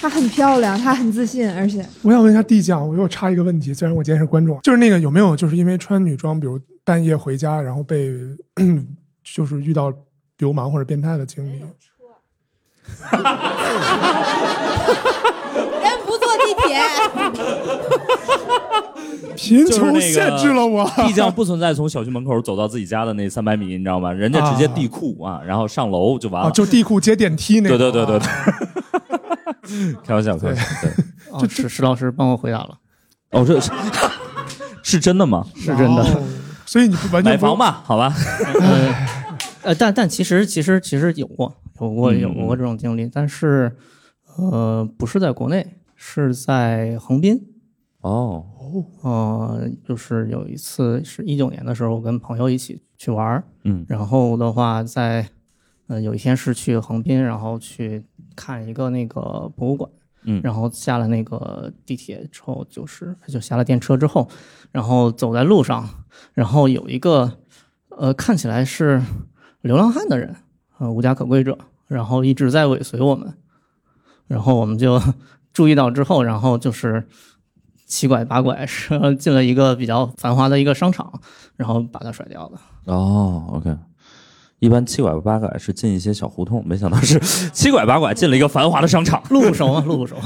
[0.00, 8.12] 她很漂亮，她很自信，而且我想问一下地酱，我又插一个问题，虽然我今天是观众，就是那个有没有就是因为穿女装，比如半夜回家，然后被
[9.34, 9.92] 就是遇到
[10.38, 11.58] 流氓或者变态的经历？
[11.58, 11.68] 人
[16.06, 16.80] 不坐地铁。
[19.36, 20.88] 贫穷限制了我。
[21.06, 24.12] 地酱不存在从小区门口走到自己家的那三百米，你知道吗？
[24.12, 26.52] 人家直接地库啊，然后上楼就完啊，了。
[26.52, 27.92] 就地库接电梯那对种。
[27.92, 28.34] 对对对啊
[29.62, 30.62] 对， 开玩笑，开玩笑。
[30.80, 30.90] 对，
[31.30, 32.78] 哦， 石石老师帮我回答了，
[33.32, 33.70] 哦，这是
[34.82, 35.46] 是真的吗？
[35.54, 36.02] 是真的。
[36.02, 36.22] 哦
[36.68, 38.14] 所以你不完全买房吧，好吧。
[39.62, 43.76] 呃，呃，但但其实其实其实有过有过嗯有过这种经历，但是
[44.36, 47.40] 呃不是在国内，是在横滨。
[48.00, 48.44] 哦，
[49.02, 55.28] 呃，就是有一次是一九年的时候，我跟朋友一起去玩儿，嗯然后的话在
[55.88, 58.04] 呃有一天是去横滨，然后去
[58.36, 59.90] 看一个那个博物馆。
[60.24, 64.28] 嗯然后下了那个地铁之后，就是就下了电车之后，
[64.72, 65.88] 然后走在路上，
[66.34, 67.32] 然后有一个
[67.90, 69.00] 呃看起来是
[69.62, 70.34] 流浪汉的人，
[70.78, 73.34] 呃无家可归者，然后一直在尾随我们，
[74.26, 75.00] 然后我们就
[75.52, 77.06] 注意到之后，然后就是
[77.86, 81.20] 七拐八拐是进了一个比较繁华的一个商场，
[81.56, 82.60] 然后把他甩掉了。
[82.84, 83.76] 哦，OK。
[84.60, 87.18] 一般七拐八拐是进一些小胡同，没想到是
[87.54, 89.22] 七拐八拐进了一个繁华的商场。
[89.30, 90.16] 路不熟啊，路不熟。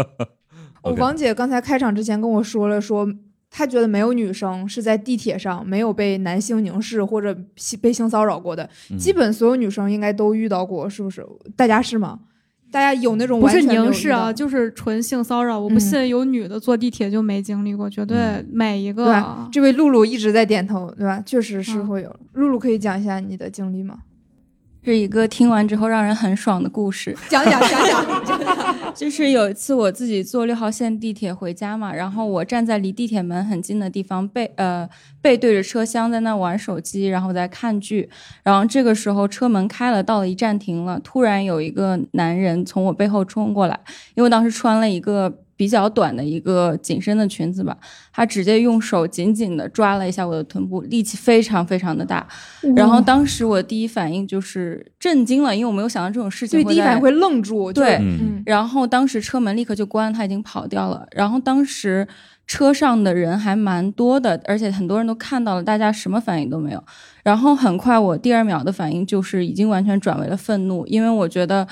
[0.84, 3.08] 我王姐刚才开场之前跟我说了，说
[3.56, 7.32] 她觉得没有女生是在地铁上没有被男性凝视或者
[7.80, 11.24] 被性骚扰过的，嗯基本所有女生应该都遇到过，是不是？
[11.54, 12.18] 大家是吗？
[12.72, 15.56] 大家有那种不是凝视啊，就是纯性骚扰。
[15.56, 19.22] 我不嗯信有女的坐地铁就没经历过，绝对嗯每一个对？
[19.52, 21.22] 这位露露一直在点头，对吧？
[21.24, 22.12] 确实是嗯会有。
[22.32, 23.98] 露露可以讲一下你的经历吗？
[24.84, 27.16] 是一个听完之后让人很爽的故事。
[27.28, 28.04] 讲讲讲讲。
[28.94, 34.88] 就是有一次我自己坐六号线地铁回家嘛，然后我站在离地铁门很近的地方，背呃
[35.20, 38.08] 背对着车厢在那玩手机，然后在看剧。
[38.42, 43.80] 然后这个时候车门开了，到了一站停了，突然有一个男人从我背后冲过来，
[44.14, 45.40] 因为我当时穿了一个。
[45.56, 47.76] 比较短的一个紧身的裙子吧，
[48.12, 52.26] 他直接用手紧紧的抓了一下我的臀部，力气非常非常的大。
[52.74, 57.72] 然后当时我第一反应就是震惊了，因为我没有想到这种事情对，会在第一反应会愣住。
[57.72, 58.00] 对
[58.44, 61.06] 然后当时车门立刻就关了，他已经跑掉了。
[61.12, 62.06] 然后当时
[62.46, 66.84] 车上的人还蛮多的，而且很多人都看到了，大家什么反应都没有。
[67.22, 71.66] 然后很快，我第二秒的反应就是已经完全转为了愤怒，因为我觉得。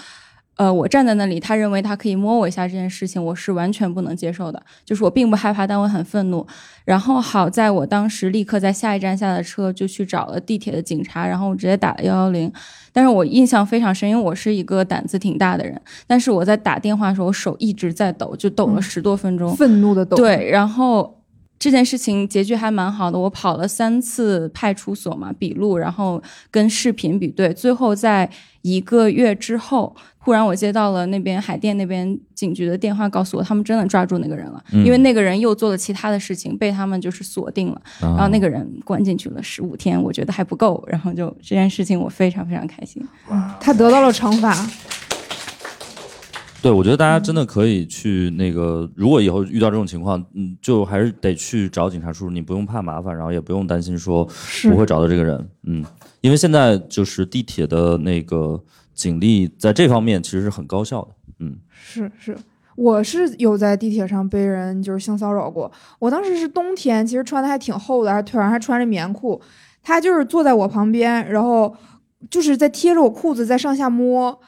[0.57, 4.63] 呃，我站在那里，他认为他可以摸我一下这件事情，我是完全不能接受的。
[4.85, 6.47] 就是我并不害怕，但我很愤怒。
[6.85, 12.53] 然后好在我当时立刻在下一站下了车，就去找了地铁的警察，然后我直接打了幺幺零。
[12.93, 19.57] 但是我印象非常深，因为我是一个胆子挺大的人，但是我在打电话的时候，我手一直在抖，就抖了嗯十多分钟。
[19.57, 20.17] 愤怒的抖。
[20.19, 21.22] 对，然后
[21.63, 26.21] 这件事情结局还蛮好的，我跑了三次派出所嘛，笔录，然后
[26.51, 28.29] 跟视频比对，最后在
[28.63, 43.01] 一个月之后，忽然我接到了那边海淀那边警局的电话，告诉我他们真的抓住那个人了，嗯因为那个人又做了其他的事情，被他们就是锁定了，然然后那个人关进去了十五天，我觉得还不够，然后就这件事情我非常非常开心。
[43.61, 44.53] 他得到了惩罚。
[46.63, 55.85] 对，我觉得大家真的可以去那个，如果以后遇到这种情况，嗯，就还是得去找警察叔叔，你不用怕麻烦，然后也不用担心说是不会找到这个人，嗯，
[56.21, 58.63] 因为现在就是地铁的那个
[58.95, 61.09] 警力在这方面其实是很高效的，
[61.41, 62.39] 嗯是是，
[62.77, 65.69] 我是有在地铁上被人就是性骚扰过。
[65.99, 69.43] 我当时是冬天，其实穿的还挺厚的，还腿上还穿着棉裤。
[69.83, 71.77] 他就是坐在我旁边，然后
[72.31, 74.39] 就是在贴着我裤子在上下摸。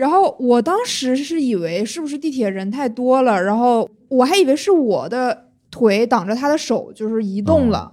[0.00, 7.92] 然后我当时是以为是不是地铁人太多了，然后我还以为是我的腿挡着他的手，就是移动了。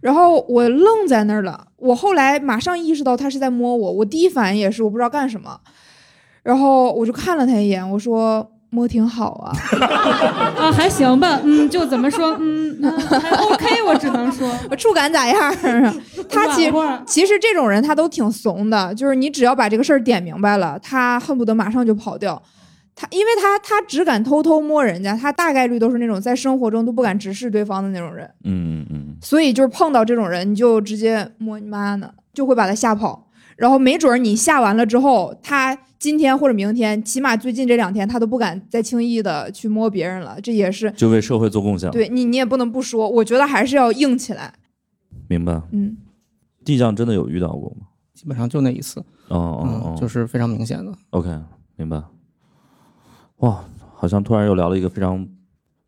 [0.00, 5.60] 然后我愣在那儿了，我后来马上意识到他是在摸我，我第一反应也是我不知道干什么，
[6.42, 9.54] 然后我就看了他一眼，我说摸挺好啊，
[10.58, 15.94] 啊，还行吧，嗯，就怎么说，嗯，嗯还 OK，我只能说， 触感咋样儿？
[16.28, 16.72] 他其实
[17.06, 22.42] 其实这种人他都挺怂的，就是你只要把这个事儿点明白了，他恨不得马上就跑掉。
[22.96, 33.26] 他因为他他只敢偷偷摸人家，他大概率都是那种在生活中都不敢直视对方的那种人，嗯嗯嗯所以就是碰到这种人，你就直接摸你妈呢，就会把他吓跑。
[33.56, 40.40] 然后没准儿你下完了之后，他今天或者明天，起码最近这两天他都不敢再轻易的去摸别人了。
[40.40, 44.54] 这也是就为社会做贡献，，对你你也不能不说，我觉得还是要硬起来。
[45.28, 45.60] 明白。
[45.72, 45.96] 嗯，
[46.64, 47.86] 地酱真的有遇到过吗？
[48.14, 50.92] 基本上就那一次，哦哦嗯，哦，就是非常明显的。
[51.10, 51.28] OK，
[51.76, 52.02] 明白。
[53.38, 53.64] 哇，
[53.96, 55.26] 好像突然又聊了一个非常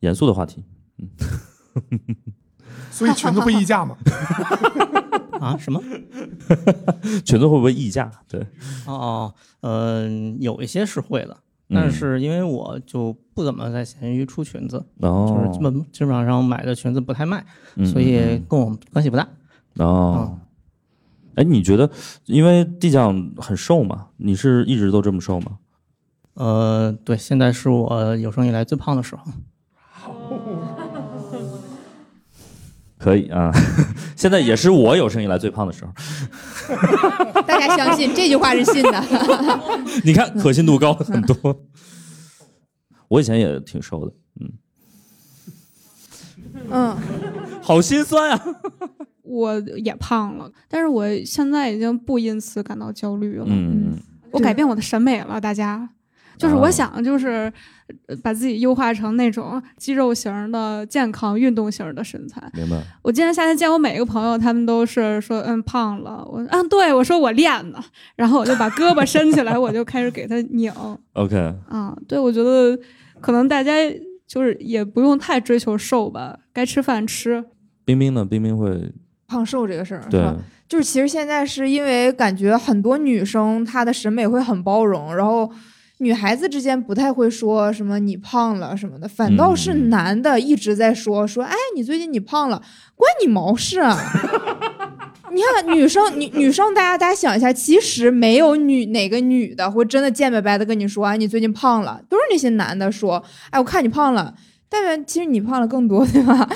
[0.01, 0.65] 严肃的话题。
[0.99, 1.09] 嗯
[2.91, 3.97] 所以裙子会溢价吗？
[5.39, 5.57] 啊？
[5.59, 5.83] 什么？
[7.25, 8.11] 裙子会不会溢价？
[8.29, 8.41] 对，
[8.87, 11.37] 哦哦，嗯、有一些是会的，
[11.69, 17.45] 但嗯是因为我就不怎么在闲鱼出裙子，哦，就是基本基本上买的裙子不太卖，
[17.77, 19.27] 嗯所以嗯跟我关系不大。
[19.77, 20.39] 嗯哦。
[21.37, 21.91] 哎，你觉得，
[22.25, 25.59] 因为地酱很瘦嘛，你是一直都这么瘦吗？
[26.33, 29.23] 呃，对，现在是我有生以来最胖的时候。
[33.07, 33.53] 可以啊，
[34.17, 35.93] 现在也是我有生以来最胖的时候。
[37.47, 39.05] 大家相信这句话是信的。
[40.03, 41.65] 你看可信度高很多。
[43.07, 44.53] 我以前也挺瘦的，嗯，
[46.69, 46.97] 嗯，
[47.63, 48.45] 好心酸啊。
[49.23, 53.45] 我也胖了，但是我现在已经不因此感到焦虑了。
[53.47, 54.01] 嗯，
[54.33, 55.91] 我改变我的审美了，大家。
[56.39, 57.53] 就是我想，就是
[58.07, 62.43] 呃把自己优化成那种肌肉型的、健康运动型的身材。
[62.55, 62.77] 明白。
[63.03, 66.27] 我今年夏天见我每一个朋友，他们都是说，嗯，胖了。
[66.31, 67.83] 我，嗯，对我说我练呢，
[68.17, 70.73] 然后我就把胳膊伸起来，我就开始给他拧。
[71.15, 71.37] OK，
[71.69, 72.79] 啊，对，我觉得
[73.21, 73.73] 可能大家
[74.27, 77.45] 就是也不用太追求瘦吧，该吃饭吃。
[77.85, 78.25] 冰冰呢？
[78.25, 78.93] 冰冰会
[79.29, 80.37] 胖瘦这个事儿，是对吧？
[80.69, 85.49] 就是其实现在是因为感觉很多女生她的审美会很包容，然后
[85.99, 92.61] 女孩子之间不太会说什么你胖了什么的，反倒是嗯男的一直在说说，哎，你最近你胖了，
[92.95, 93.99] 关你毛事啊！
[95.33, 104.35] 你看女生，女女生，大家大家想一下，其实没有女哪个女的会真的贱白白的跟你说，哎，你最近胖了，都是那些男的说，哎，我看你胖了，
[104.69, 106.49] 但是其实你胖了更多，对吧？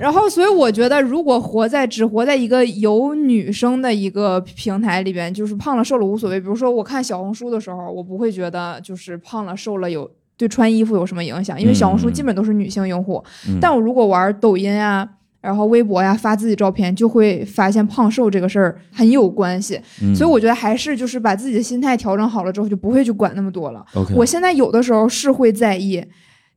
[0.00, 6.40] 然后，所以我觉得，如果活在只活在一个有女生的一个平台里边，就是胖了瘦了无所谓。
[6.40, 13.22] 比如说，我看小红书的时候，我不会觉得就是胖了瘦了有对穿衣服有什么影响，因为小红书基本都是女性用户。
[13.46, 15.06] 嗯但我如果玩抖音啊，
[15.42, 19.78] 然后微博呀、发自己照片，就会发现胖瘦这个事儿很有关系。
[20.02, 23.84] 嗯所以我觉得还是就是把自己的心态调整好了之后，就不会去管那么多了。
[24.16, 26.02] 我现在有的时候是会在意，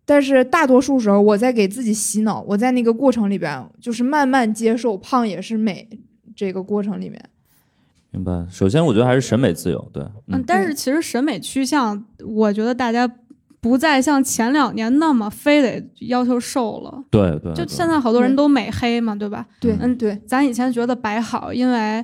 [0.06, 5.88] 但是大多数时候我在给自己洗脑，我在那个过程里边就是慢慢接受胖也是美
[6.36, 7.24] 这个过程里面。
[8.12, 8.46] 明白。
[8.50, 13.10] 首先，我觉得还是审美自由，对，嗯嗯，但是其实审美趋向，我觉得大家
[13.62, 17.04] 不再像前两年那么非得要求瘦了。
[17.10, 17.54] 对对。
[17.54, 19.48] 对就现在好多人都美黑嘛，对吧？
[19.60, 22.04] 对，嗯对，咱以前觉得白好，因为。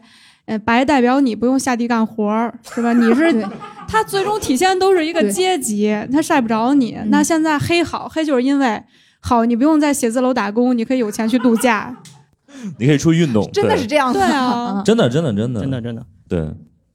[0.49, 2.91] 呃，白代表你不用下地干活儿，是吧？
[2.93, 3.45] 你是对
[3.87, 6.95] 它最终体现都是一个阶级，它晒不着你。
[6.95, 8.81] 嗯那现在黑好，黑就是因为
[9.19, 11.95] 好，你不用在写字楼打工，你可以有钱去度假。
[12.79, 14.19] 你可以出去运动， 真的是这样的。
[14.19, 16.51] 对啊真的真的真的真的真的，对。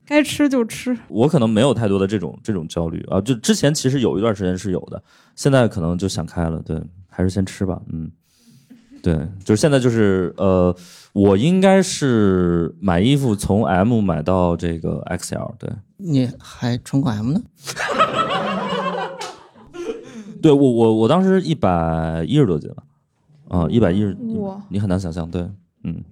[0.07, 0.95] 该吃就吃。
[1.07, 5.01] 我可能没有太多的这种这种焦虑啊，就之前其实有一段时间是有的，
[5.35, 6.79] 现在可能就想开了，对，
[7.09, 8.11] 还是先吃吧，嗯，
[9.05, 10.75] 对，就是现在就是呃，
[11.13, 17.39] 我应该是买衣服从 M 买到这个 XL，对，你还穿过 M 呢？
[20.41, 22.77] 对我我我当时一百一十多斤了，
[23.47, 24.59] 啊，一百一十，哇。
[24.69, 25.47] 你很难想象，对，
[25.83, 26.03] 嗯，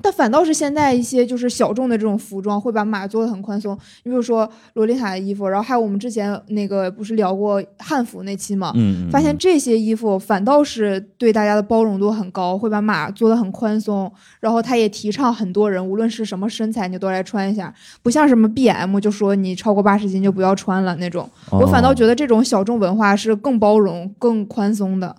[0.00, 8.72] 但反倒是现在一些就是小众的这种服装会把码做的很宽松，你比如说洛丽塔的衣服，然后还有我们之前那个不是聊过汉服那期嘛？
[9.10, 21.28] 发现这些衣服反倒是对大家的包容度很高，会把码做的很宽松，然后他也提倡很多人无论是什么身材你都来穿一下，不像什么 BM 就说你超过八十斤就不要穿了那种。
[21.50, 25.16] 我反倒哦觉得这种小众文化是更包容、更宽松的。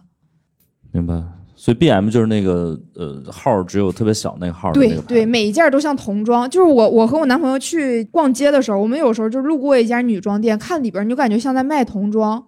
[0.91, 1.21] 明白。
[1.61, 6.49] 所以 B M 就是那个呃号儿只有特别小那个号对对，每一件都像童装。
[6.49, 12.41] 就是我我和我男朋友去逛街的时候，我们有时候就路过一家女装店，看里边你就感觉像在卖童装。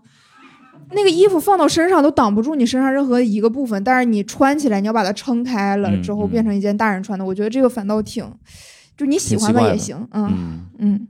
[0.94, 8.26] 那个衣服放到身上都挡不住你身上任何一个部分，但是你穿起来你要把它撑开了嗯之后嗯变成一件大人穿的，我觉得这个反倒挺，
[8.96, 11.08] 就你喜欢吧也行，嗯嗯，嗯，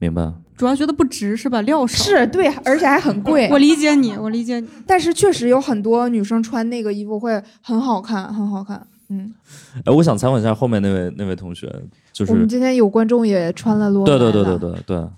[0.00, 0.32] 明白。
[0.58, 1.62] 主要觉得不值是吧？
[1.62, 2.04] 料少。
[2.04, 3.48] 是对，而且还很贵。
[3.50, 4.68] 我理解你，我理解你。
[4.84, 8.86] 但是确实有很多女生穿那个衣服会很好看，很好看。
[9.08, 9.32] 嗯，
[9.86, 11.72] 哎，我想采访一下后面那位那位同学，
[12.12, 15.08] 就是我们今天有观众也穿了罗对对对对对对，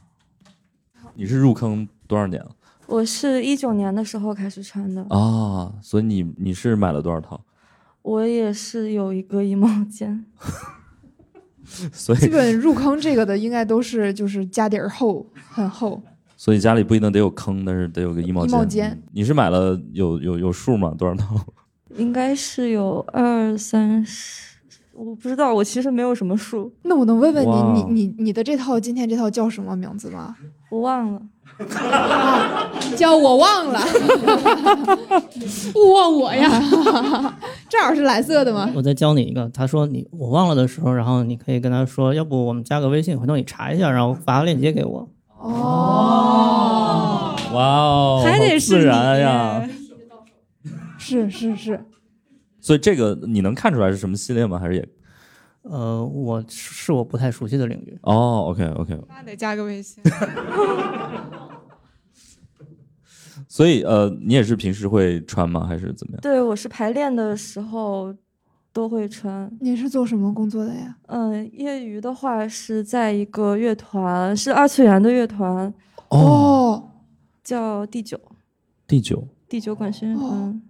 [1.15, 2.51] 你是入坑多少年了
[2.87, 5.73] 我是一九年的时候开始穿的，啊？
[5.83, 7.41] 所以你你是买了多少套？
[8.03, 10.25] 我也是有一个衣帽间。
[11.93, 16.03] 所以基本入坑这个的，应该都是就是家底儿厚，很厚。
[16.37, 18.51] 所以家里不一定得有坑，但是得有个衣帽间。
[18.51, 20.95] 衣帽间嗯你是买了有有有数吗？
[20.97, 21.37] 多少套？
[21.97, 24.57] 应该是有二三十，
[24.95, 30.37] 我不知道，我其实没有什么数，那我能问问你，你你你的这套今天这套叫什么名字吗？
[30.71, 31.21] 我忘了。
[32.97, 33.81] 叫我忘了，
[35.75, 36.49] 勿忘我呀！
[37.69, 38.71] 正好是蓝色的吗？
[38.75, 45.09] 我再教你一个，他说你我忘了的时候，然后你可以跟他说，要不我们加个微信，回头你查一下，然后发个链接给我。
[45.39, 49.69] 哦，哇哦，还得是自然呀！
[50.99, 51.85] 是是是，
[52.61, 54.59] 所以这个你能看出来是什么系列吗？
[54.59, 54.89] 还是也
[55.63, 57.99] 呃，我是我不太熟悉的领域。
[58.03, 60.03] 哦？OK OK，那得加个微信。
[63.61, 65.67] 所以呃，你也是平时会穿吗？
[65.67, 66.21] 还是怎么样？
[66.23, 68.11] 对，我是排练的时候
[68.73, 69.55] 都会穿。
[69.61, 70.97] 你是做什么工作的呀？
[71.09, 75.75] 嗯，业余的话是在一个乐团，是二次元的乐团，
[76.09, 76.91] 哦，
[77.45, 78.19] 叫第九
[78.87, 80.63] 第九，第九管弦乐团。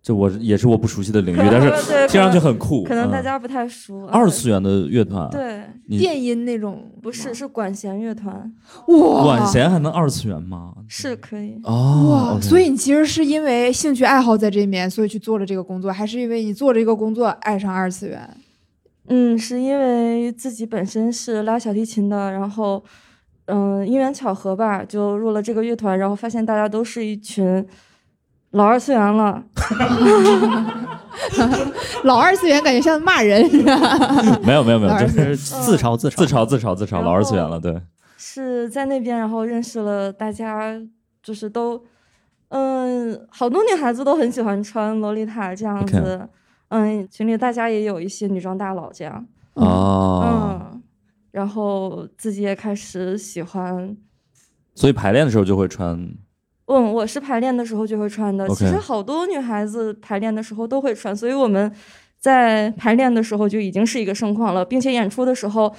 [0.00, 2.84] 这我也是我不熟悉的领域，但是，听上去很酷。
[2.84, 4.06] 可能大嗯家不太熟。
[4.06, 5.64] 二次元的乐团，，对，
[5.98, 8.50] 电音那种不是是管弦乐团，
[8.86, 10.72] 哇管弦还能二次元吗？
[10.88, 11.60] 是可以。
[11.64, 18.36] 哦，哇，所以你其实是因为兴趣爱好在这面，所以去做了这个工作，还是因为你做这个工作爱上二次元？
[19.08, 22.82] 嗯，是因为自己本身是拉小提琴的，然后，
[23.46, 27.66] 嗯，因缘巧合吧，就入了这个乐团，然后发现大家都是一群
[28.52, 29.42] 老二次元了。
[32.04, 33.74] 老二次元感觉像骂人 是吧？
[34.42, 37.80] 没有没有没有，就是自嘲自嘲自嘲自嘲自嘲，老二次元了，对。
[38.16, 40.72] 是在那边，然后认识了大家，
[41.22, 41.82] 就是都，
[42.48, 46.28] 嗯，好多女孩子都很喜欢穿洛丽塔这样子。
[46.68, 49.26] 嗯，群里大家也有一些女装大佬这样。
[49.54, 50.82] 哦，嗯，
[51.30, 53.96] 然后自己也开始喜欢。
[54.74, 56.08] 所以排练的时候就会穿
[56.68, 58.48] 嗯，我是排练的时候就会穿的。
[58.50, 61.72] 其实好多女孩子排练的时候都会穿，所以我们
[62.18, 65.72] 在排练的时候就已经是一个盛况了，并且演出的时候，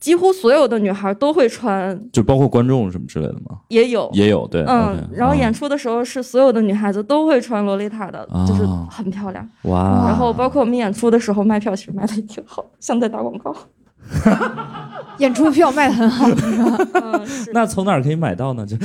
[0.00, 3.58] 几乎所有的女孩都会穿，就包括观众什么之类的吗？
[3.68, 4.08] 也有。
[4.12, 9.46] 也有对，嗯然后啊演出的时候是所有的女孩子都会穿洛丽塔的，就是哦很漂亮。
[9.64, 13.54] 哇，然后包括我们演出的时候卖票，其实卖的也挺好，像在打广告。
[15.18, 16.86] 演出票卖的很好，是吧？
[16.94, 17.50] 嗯，是。
[17.54, 18.66] 那从哪儿可以买到呢？
[18.66, 18.76] 就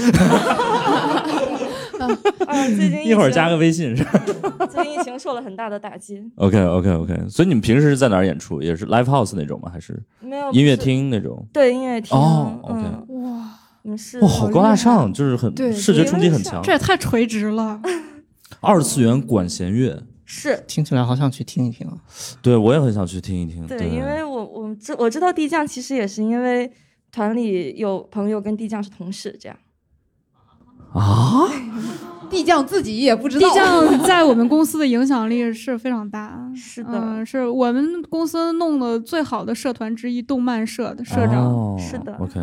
[2.47, 4.23] 啊，最近一会儿加个微信是吧
[4.69, 8.61] 最近疫情受了很大的打击，OK OK OK，所以你们平时是在哪儿演出？
[8.61, 9.69] 也是 live house 那种吗？
[9.71, 11.45] 还是没有音乐厅那种？
[11.51, 12.17] 对音乐厅。
[12.17, 13.49] 哦，OK 嗯，哇，
[13.83, 16.61] 你们是哇，好高大上，就是很对视觉冲击很强。
[16.61, 17.81] 这也太垂直了。
[18.61, 21.97] 二次元管弦乐，是听起来好想去听一听啊！
[22.41, 23.65] 对我也很想去听一听。
[23.67, 26.69] 对，因为我我知我知道地酱其实也是因为
[27.11, 29.57] 团里有朋友跟地酱是同事，这样。
[30.93, 31.47] 啊，
[32.29, 33.47] 地酱自己也不知道。
[33.49, 36.39] 地酱在我们公司的影响力是非常大。
[36.55, 41.45] 是的嗯，是我们公司弄的最好的社团之一，动漫社的社长。
[41.45, 42.39] 哦是的 OK，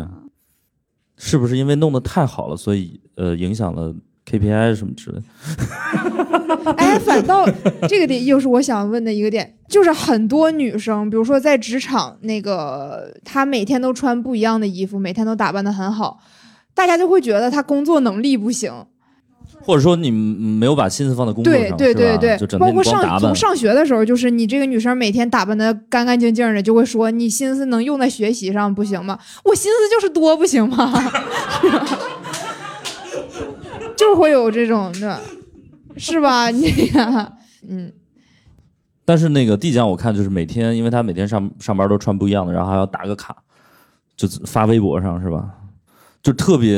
[1.15, 3.93] 是不是因为弄得太好了，所以呃影响了
[4.25, 6.73] KPI 什么之类的。
[6.77, 7.45] 哎，反倒
[7.87, 16.19] 这个点又是我想问的一个点，就是很多女生，比如说在职场，那个她每天都穿不一样的衣服，每天都打扮的很好，
[16.77, 18.71] 大家就会觉得他工作能力不行。
[19.59, 23.33] 或者说你没有把心思放在工作上，对对对是吧就，整天包括上从。
[23.33, 29.17] 上学的时候，就是你这个女生每天打扮的干干净净的，就会说你心思能用在学习上不行吗？
[29.43, 30.93] 我心思就是多不行吗？
[33.97, 35.19] 就会有这种的，
[35.97, 36.51] 是吧？
[36.51, 37.33] 你呀，
[37.67, 37.91] 嗯，
[39.03, 43.35] 但是那个地酱我看就是每天，因为他每天上上班都穿不一样的，然后还要打个卡，
[44.15, 45.56] 就发微博上是吧？
[46.27, 46.77] 就特别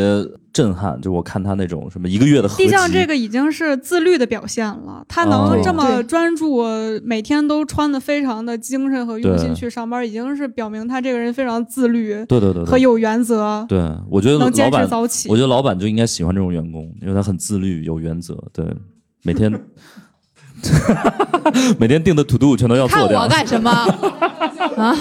[0.54, 6.62] 震撼，就我看他那种什么一个月的合集，地酱这个已经是自律的表现了，他哦能这么专注，
[7.04, 15.36] 每天都穿的非常的精神和用心去上班，已经是表明他这个人非常自律对对对对，和有原则，对，我觉得老能坚持板，早起我。
[15.36, 18.64] 觉得老板就应该喜欢这种员工，因为他很自律、有原则，对，
[19.24, 19.52] 每天
[21.80, 23.28] 每天定的 to do 全都要做掉我。
[23.28, 23.70] 干什么？
[23.70, 24.96] 啊，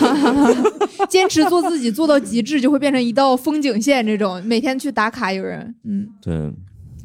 [1.09, 4.05] 坚持做自己，做到极致，就会变成一道风景线。
[4.05, 6.53] 这种每天去打卡，有人，嗯，对，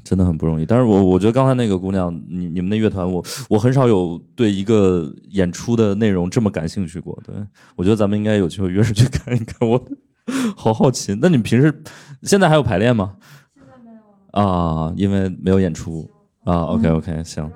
[0.04, 0.66] 真的很不容易。
[0.66, 7.18] 但是我我觉得刚才那个姑娘，你你们那乐团，我我很少有对一个演出的内容这么感兴趣过。
[7.26, 7.36] 对
[7.76, 9.84] 我觉得咱们应该有机会约着去看一看，我
[10.56, 11.18] 好好奇。
[11.22, 11.84] 那你们平时
[12.24, 13.16] 现在还有排练吗？
[13.56, 16.10] 现在没有啊，因为没有演出
[16.46, 16.64] 啊。
[16.66, 17.52] OK OK，行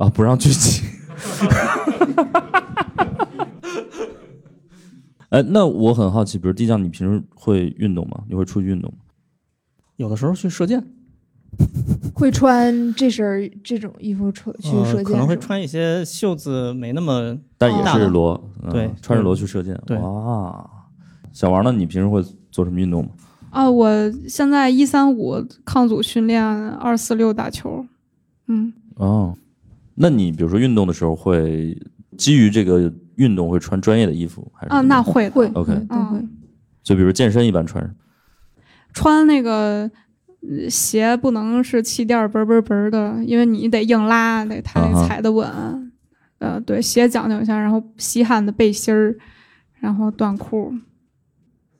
[0.00, 0.80] 啊，不让聚集。
[5.28, 8.22] 哎，那我很好奇，比如地酱，你平时会运动吗？
[8.26, 8.96] 你会出去运动吗？
[9.96, 10.82] 有的时候去射箭，
[12.14, 19.78] 会穿这身儿这种衣服出去呃射箭、可能会穿一些袖子没那么但也是螺，嗯对穿着罗去射箭。
[19.84, 20.66] 对哇，
[21.30, 21.70] 小王呢？
[21.70, 23.10] 你平时会做什么运动吗？
[23.50, 27.84] 啊，我现在一三五抗阻训练，二四六打球。
[28.48, 29.36] 嗯，哦，
[30.02, 31.78] 那你比如说运动的时候会
[32.16, 36.26] 基于这个运动会穿专业的衣服，还是啊，那会的会 OK 会都会。
[36.82, 37.94] 就比如健身一般穿什么
[38.94, 39.90] 穿那个
[40.40, 45.92] 呃鞋不能是气垫儿嘣儿嘣儿嘣儿的，因为你得硬拉，得他啊哈得踩得稳。
[46.38, 49.14] 呃，对，鞋讲究一下，然后吸汗的背心儿，
[49.80, 50.72] 然后短裤。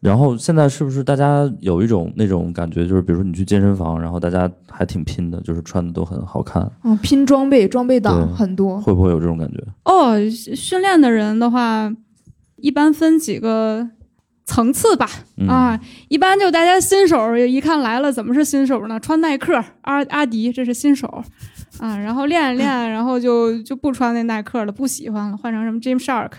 [0.01, 8.80] 然后现在是不是大家有一种那种感觉，就是比如说你去健身房，然后大家还挺拼的，就是穿的都很好看，嗯，拼装备，装备党很多。
[8.80, 9.62] 会不会有这种感觉？
[9.84, 11.94] 哦，训训练的人的话，
[12.57, 13.86] 一般分几个
[14.46, 15.07] 层次吧。
[15.36, 15.78] 嗯、啊，
[16.09, 18.98] 一般就大家新手一看来了，怎么是新手呢？
[18.98, 21.22] 穿耐克、阿阿迪，这是新手
[21.78, 21.98] 啊。
[21.98, 26.30] 然后练一练，然后就就不穿那耐克了，不喜欢了，换成什么 Gymshark。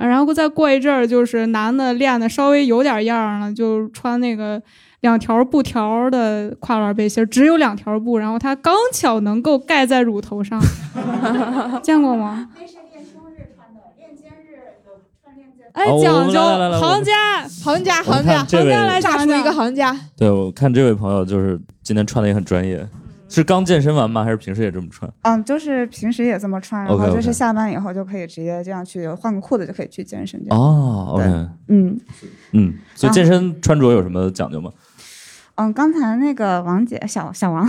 [0.00, 4.60] 啊，然后再过一阵儿，就是男的练的稍微有点样了，就穿那个
[5.00, 10.58] 两条布条的跨栏背心儿，只有两条布，然后它刚巧能够盖在乳头上，
[11.84, 12.48] 见过吗？
[15.72, 16.40] 哎讲究
[16.80, 19.96] 行家，行家，行家，行家来炸出一个行家。
[20.16, 22.84] 对我看这位朋友就是今天穿的也很专业，
[23.30, 24.24] 是刚健身完吗？
[24.24, 25.10] 还是平时也这么穿？
[25.22, 30.60] 嗯，就是平时也这么穿，然后就是下班以后就可以直接这样去换个裤子就可以去健身这样。
[30.60, 31.24] 哦，OK，
[31.68, 32.00] 嗯
[32.52, 34.70] 嗯，所以健身穿着有什么讲究吗？
[35.54, 37.68] 嗯，刚才那个王姐小小王，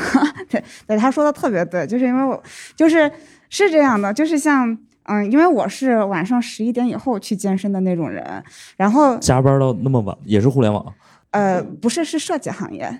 [0.49, 2.41] 对 对，他说的特别对，就是因为我
[2.76, 3.12] 就是
[3.49, 8.43] 是这样的，就是像嗯，因为我是晚上十一点以后去健身的那种人，
[8.78, 10.86] 然后加班到那么晚，也是互联网？
[11.32, 12.88] 呃不是是设计行业，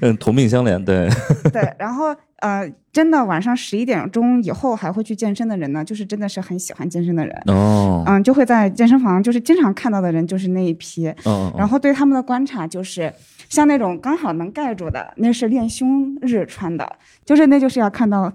[0.00, 1.08] 嗯，同病相怜，对，
[1.50, 13.12] 对，然后呃，真的晚上十一点钟以后还会去健身的人呢，就是真的是很喜欢健身的人，哦，嗯，就会在健身房就是经常看到的人就是那一批，嗯，然后对他们的观察就是，
[13.48, 18.30] 像那种刚好能盖住的，那是练胸日穿的，就是那就是要看到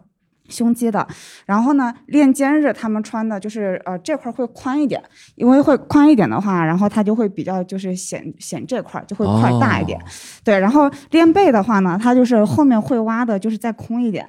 [0.49, 1.07] 胸肌的。
[1.45, 5.01] 然后呢，练肩日他们穿的就是呃这块儿会宽一点，
[5.35, 9.99] 因为会宽一点的话，然后它就会比较就是显显这块儿就会块儿大一点。
[9.99, 10.03] 哦
[10.43, 14.27] 对，然后练背的话呢，它就是后面会挖的就是再空一点。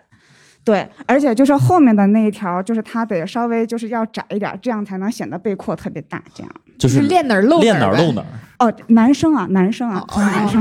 [0.62, 6.22] 对，而且就是后面的那一条，就是它得稍微就是要窄一点，这样才能显得背阔特别大。
[6.34, 8.26] 这样就是练哪儿露练哪儿呗哪儿露哪儿。
[8.58, 10.60] 哦，男生啊，男生啊，哦 男生，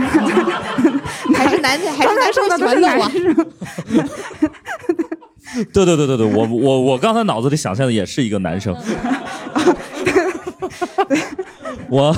[1.36, 3.12] 还是男还是 男生的都是喜欢露啊？
[3.12, 3.36] 男生。
[5.74, 8.76] 对对对对对，我我我刚才脑子里想象的也是一个男生，
[11.90, 12.16] 我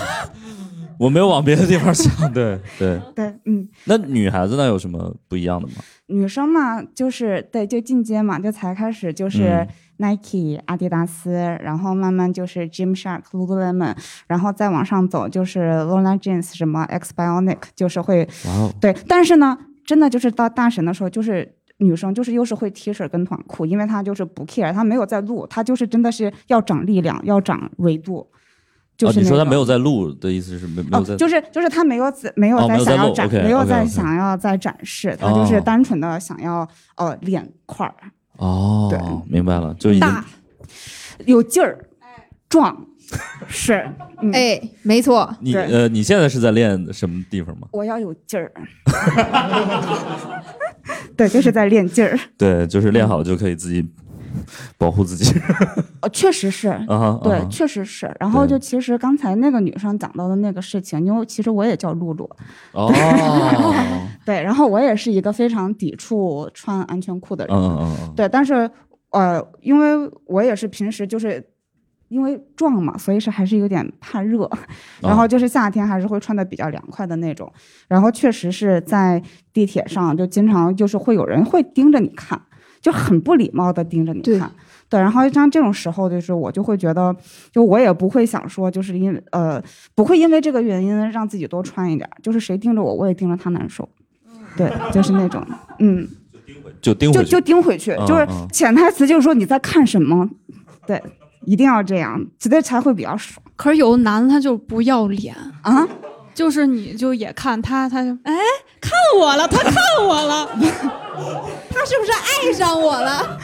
[0.99, 2.99] 我没有往别的地方想，对对。
[3.15, 5.73] 对，嗯，那女孩子呢有什么不一样的吗？
[6.07, 9.65] 女生嘛，就是对，就进阶嘛，就才开始就是
[9.97, 13.95] 嗯 Nike、阿迪达斯，然后慢慢就是 Gymshark、Lululemon，
[14.27, 18.27] 然后再往上走就是 Lola Jeans 什么 X Bionic，就是会
[18.81, 28.27] 对，但是呢，真的就是到大神的时候，就是女生就是又是会 T 恤跟短裤，因为她就是不 care，她没有在录，她就是真的是要长力量，要长维度。
[28.95, 35.61] 就是、哦，你说她没有在录的意思是没没有在，哦，就是就是她没有在没有在想要展没有在想要在展示，他就是哦。
[35.61, 36.67] 单纯的想要
[36.97, 37.95] 呃脸块儿，
[38.37, 38.99] 哦，对。
[39.27, 40.23] 明白了，就是大，
[41.25, 41.83] 有劲儿，
[42.47, 42.85] 壮，
[43.47, 43.89] 是，
[44.21, 47.67] 嗯，哎，没错，你呃，你现在是在练什么地方吗？
[47.71, 48.51] 我要有劲儿，
[51.17, 53.87] 对，就是在练劲儿， 对，就是练好就可以自己
[54.77, 55.33] 保护自己。
[56.01, 56.69] 呃，确实是，
[57.23, 58.13] 对，确实是。
[58.19, 62.29] 然后就其实刚才那个女生讲到的那个事情，因为其实我也叫露露，
[62.71, 62.91] 哦，
[64.25, 68.69] 对，然后我也是一个非常抵触穿安全裤的人，嗯嗯嗯对，但是
[69.11, 71.50] 呃，因为我也是平时就是。
[72.11, 74.49] 因为壮嘛，所以是还是有点怕热，
[75.01, 77.49] 然后就是夏天还是会穿的比较凉快的那种。
[77.87, 82.39] 然后确实是在地铁上，就经常就是会有人会盯着你看，
[82.81, 84.51] 就很不礼貌的盯着你看。
[84.89, 87.15] 对，然后像这种时候，就是我就会觉得，
[87.49, 89.63] 就我也不会想说，就是因为呃，
[89.95, 92.11] 不会因为这个原因让自己多穿一点儿。
[92.21, 93.87] 就是谁盯着我，我也盯着他难受。
[94.57, 95.41] 对，就是那种，
[95.79, 96.05] 嗯，
[96.81, 100.29] 就盯回去就就盯回去，就是潜台词就是说你在看什么，
[100.85, 101.01] 对，
[101.45, 105.87] 一定要这样，觉得才会比较爽可是有的男的他就不要脸，啊。
[106.33, 108.33] 就是你就也看他，他就哎
[108.79, 109.75] 看我了，他看
[110.07, 110.47] 我了，
[111.69, 112.11] 他是不是
[112.47, 113.37] 爱上我了？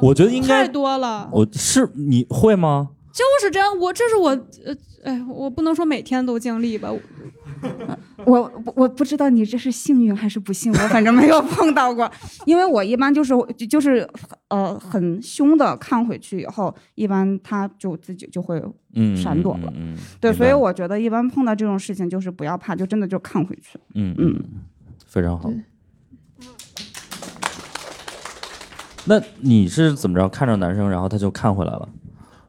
[0.00, 2.88] 我觉得应该太，多了，我是你会吗？
[3.16, 3.66] 就是这样。
[3.78, 4.28] 我这是我
[4.66, 6.90] 呃哎，我不能说每天都经历吧，
[8.26, 12.10] 我我不知道你这是幸运还是不幸，我反正没有碰到过，
[12.44, 14.06] 因为我一般就是就就是
[14.48, 18.62] 呃很凶的看回去以后，一般他就自己就会
[18.94, 23.78] 嗯，闪躲了嗯，嗯对，所以我觉得一般碰到这种事情就是不要怕，就真的就看回去。
[23.94, 24.44] 嗯嗯嗯，
[25.06, 25.50] 非常好。
[29.08, 30.28] 那你是怎么着？
[30.28, 31.88] 看着男生，然后他就看回来了？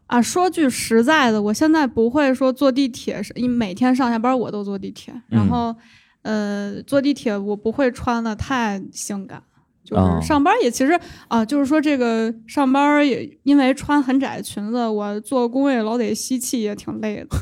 [0.08, 5.76] 啊，说句实在的，我现在不会说坐地铁，是因为每天上下班我都坐地铁，然嗯后，
[6.22, 9.44] 呃，坐地铁我不会穿的太性感，
[9.84, 10.98] 就哦是上班也其实
[11.28, 17.38] 啊，就是说这个上班也因为穿很窄的裙子，我做工位老得吸气，也挺累的。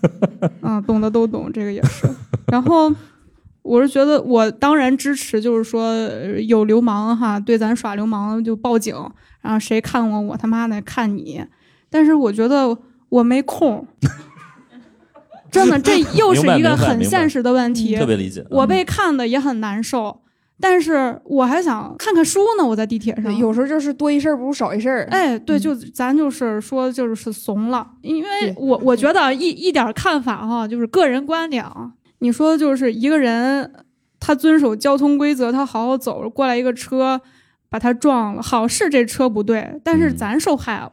[0.62, 2.08] 嗯，懂的都懂，这个也是。
[2.50, 2.90] 然后
[3.60, 8.94] 我是觉得，我当然支持，就是说呃有流氓哈，对咱耍流氓就报警，
[9.42, 11.44] 然后谁看我，我他妈的看你。
[11.90, 12.76] 但是我觉得
[13.08, 13.86] 我没空，
[15.50, 17.96] 真的，这又是一个很现实的问题。
[17.96, 18.44] 特别理解。
[18.50, 20.20] 我嗯被看的也很难受，
[20.60, 22.66] 但是我还想看看书呢。
[22.66, 25.08] 我在地铁上，有时候就是多一事儿不如少一事儿。
[25.10, 31.92] 哎，对，嗯就咱就是说，就是怂了，因为我我觉得一一点儿看法哈，就是个人观点啊。
[32.20, 33.72] 你说就是一个人，
[34.20, 37.20] 他遵守交通规则，他好好走，过来一个车
[37.70, 40.92] 把他撞了，好是这车不对，但是嗯咱受害了，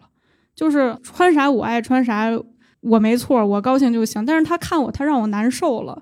[0.55, 2.31] 就是穿啥我爱穿啥，
[2.81, 4.25] 我没错，我高兴就行。
[4.25, 6.01] 但是他看我，他让我难受了，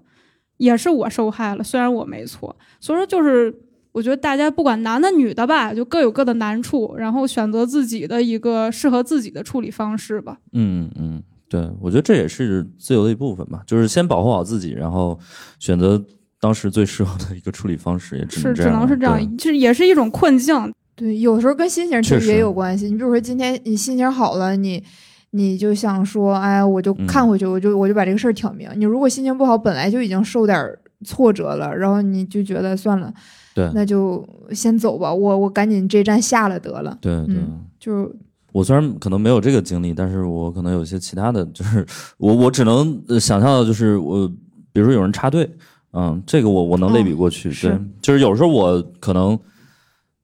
[0.57, 2.55] 也是我受害了，虽然我没错。
[2.79, 3.53] 所以说就是。
[3.93, 10.35] 我觉得大家不管男的女的吧，就各有各的难处，然后选择自己的一个适合自己的处理方式吧。
[10.53, 15.19] 嗯嗯，对，我觉得这也是自由的一部分吧，就是先保护好自己，然后
[15.59, 16.03] 选择
[16.39, 20.73] 当时最适合的一个处理方式，也只是，只能是这样对，这也是一种困境。
[20.95, 22.85] 对，有时候跟心情其确实实也有关系。
[22.85, 24.83] 你比如说今天你心情好了，你
[25.31, 28.69] 你就想说，哎，我就嗯看回去，我就我就把这个事儿挑明。
[28.75, 33.13] 你如果心情不好，本来就已经受点儿挫折了，然后你就觉得算了，
[33.55, 36.97] 对那就先走吧，我我赶紧这站下了得了。
[37.01, 37.35] 对对。
[37.35, 38.09] 嗯就
[38.53, 41.83] 我虽然可能没有这个经历，但是我可能有些其他的，就是
[42.17, 44.25] 我我只能呃想象的，就是我
[44.71, 45.49] 比如说有人插队，
[45.91, 49.37] 嗯，这个我我能类比过去，对，就是有时候我可能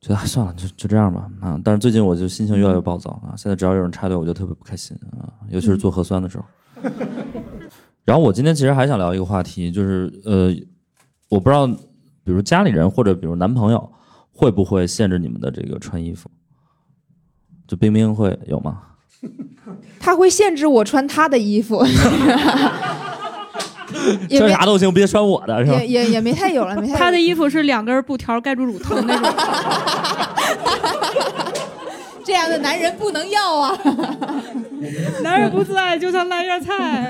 [0.02, 6.46] 觉得、啊、算了，就就这样吧啊，但是最近我就心情越来越暴躁啊，现在只要有人插队，我就特别不开心啊，尤其是做核酸的时候。
[8.06, 10.56] 然后我今天其实还想聊一个话题，就是呃，
[11.30, 11.68] 我不知道，
[12.24, 13.92] 比如家里人或者比如男朋友
[14.32, 16.30] 会不会限制你们的这个穿衣服？
[17.68, 18.82] 就冰冰会有吗？
[20.00, 21.92] 他会限制我穿他的衣服，也
[24.38, 25.88] 穿啥都行，别穿我的是吧也？
[25.88, 29.30] 也也没太有了，没太有他的衣服是两根布条盖住乳头那种，
[32.24, 33.78] 这样的男人不能要啊。
[35.22, 37.10] 男人不自爱就像烂叶菜。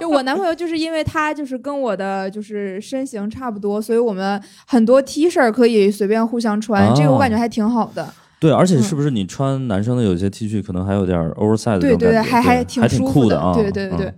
[0.00, 8.12] 就我男朋友就是因为他就是跟我的就是身形差不多，所以我们很多 T 恤可以随便互相穿，哦这个我感觉还挺好的。
[8.40, 13.54] 对，而且是不是你穿男生的有些 T 恤可能还有点 oversize 的对对对，还还挺舒服的，酷啊！
[13.54, 14.14] 对对对对嗯，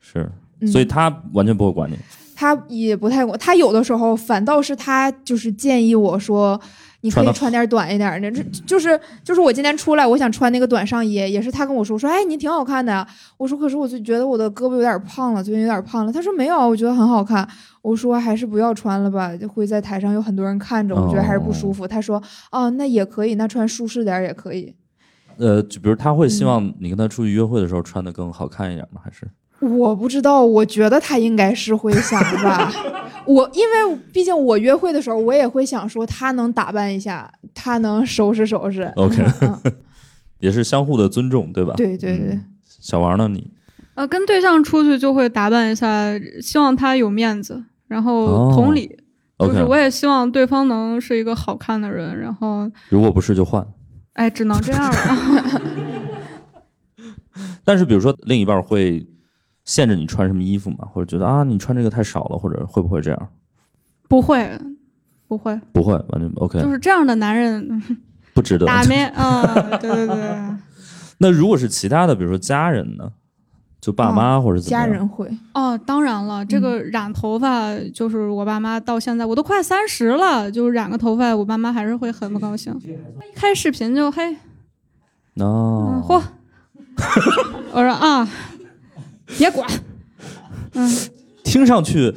[0.00, 0.30] 是，
[0.60, 1.96] 嗯所以他完全不会管你。
[2.38, 6.60] 他也不太管，他有的时候反倒是他就是建议我说，
[7.00, 13.08] 你可以穿点短一点的，这就是就是我今天出来，我想穿那个短上衣，也是他跟我说说，哎，你挺好看的呀。
[13.38, 16.12] 我说可是我就觉得我的胳膊有点胖了，最近有点胖了。
[16.12, 17.48] 他说没有，我觉得很好看。
[17.80, 21.88] 我说还是不要穿了吧，会在台上有很多人看着，我觉得还是不舒服。
[21.88, 24.74] 他说哦，那也可以，那穿舒适点也可以。
[25.38, 29.00] 呃，就比如他会希嗯望你跟他出去约会的时候穿的更好看一点吗？
[29.02, 29.26] 还是
[29.60, 32.70] 我不知道，我觉得他应该是会想吧。
[33.26, 38.82] 我因为毕竟我约会的时候，我也会想说他能打扮一下，他能收拾收拾。
[38.96, 39.72] OK，嗯
[40.38, 41.74] 也是相互的尊重，对吧？
[41.76, 42.38] 对对对，
[42.80, 43.28] 小王呢？
[43.28, 43.50] 你
[43.94, 48.94] 呃，跟对象出去就会打扮一下，希望他有面子，然后哦同理，
[49.38, 53.66] 就是我也希望对方能是一个好看的人，然后如果不是就换。
[54.12, 55.62] 哎，只能这样了。
[57.64, 59.06] 但是比如说另一半会
[59.66, 60.88] 限制你穿什么衣服吗？
[60.90, 63.28] 或者觉得啊你穿这个太少了，或者会不会这样？
[64.08, 64.58] 不会，
[65.28, 67.82] 不会，不会，完全 OK，就是这样的男人
[68.32, 68.64] 不值得。
[68.64, 69.42] 打面啊，
[69.78, 70.54] 对对对，
[71.18, 73.10] 那如果是其他的，比如说家人呢，
[73.80, 74.86] 就爸妈或者怎么样？
[74.86, 75.28] 家人会。
[75.54, 82.72] 哦，当然了，这个染头发就是我爸妈到现在我都快三十了，就染个头发，我爸妈还是会很不高兴。
[82.84, 84.36] 一开视频就嘿，
[85.34, 86.22] 嗯哦，嚯，
[87.74, 88.28] 我说啊，
[89.38, 89.68] 别管，
[90.74, 90.90] 嗯，
[91.44, 92.14] 听上去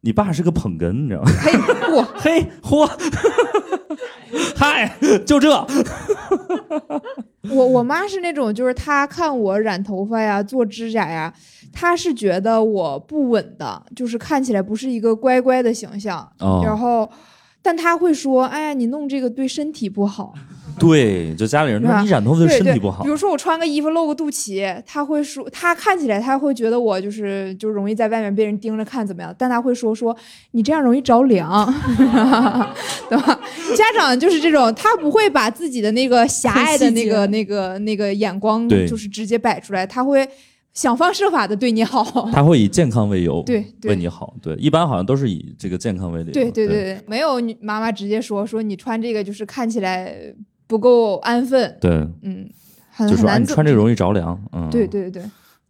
[0.00, 1.30] 你爸是个捧哏，你知道吗？
[1.40, 1.52] 嘿，
[1.82, 2.90] 嚯，嘿，嚯，
[4.54, 5.50] 嗨，就这，
[7.50, 11.32] 我我妈是那种，就是她看我染头发呀、做指甲呀，
[11.72, 16.30] 她是觉得我不稳的，就是看起来不是一个乖乖的形象。
[16.40, 17.10] 哦然后，
[17.62, 20.34] 但她会说：“哎呀，你弄这个对身体不好。”
[20.78, 29.34] 对，就家里人说你染头发对身体不好比，如说我穿个衣服露个肚脐，他会说，他看起来他会觉得我就是就容易在外面被人盯着看怎么样？
[29.38, 30.16] 但他会说说
[30.52, 31.66] 你这样容易着凉，
[33.08, 33.40] 对吧？
[33.76, 40.28] 家长就是这种，他不会把自己的那个狭隘的那个那个那个眼光就是直接摆出来，他会
[40.72, 42.04] 想方设法的对你好。
[42.32, 50.14] 他会以健康为由， 对对为你好，对，一般好像都是以这个健康为理由，对对对对，没有你妈妈直接说说你穿这个就是看起来
[50.66, 51.90] 不够安分，对，
[52.22, 52.48] 嗯，
[52.90, 55.22] 很就说啊很难走你穿这个容易着凉，嗯，对对对，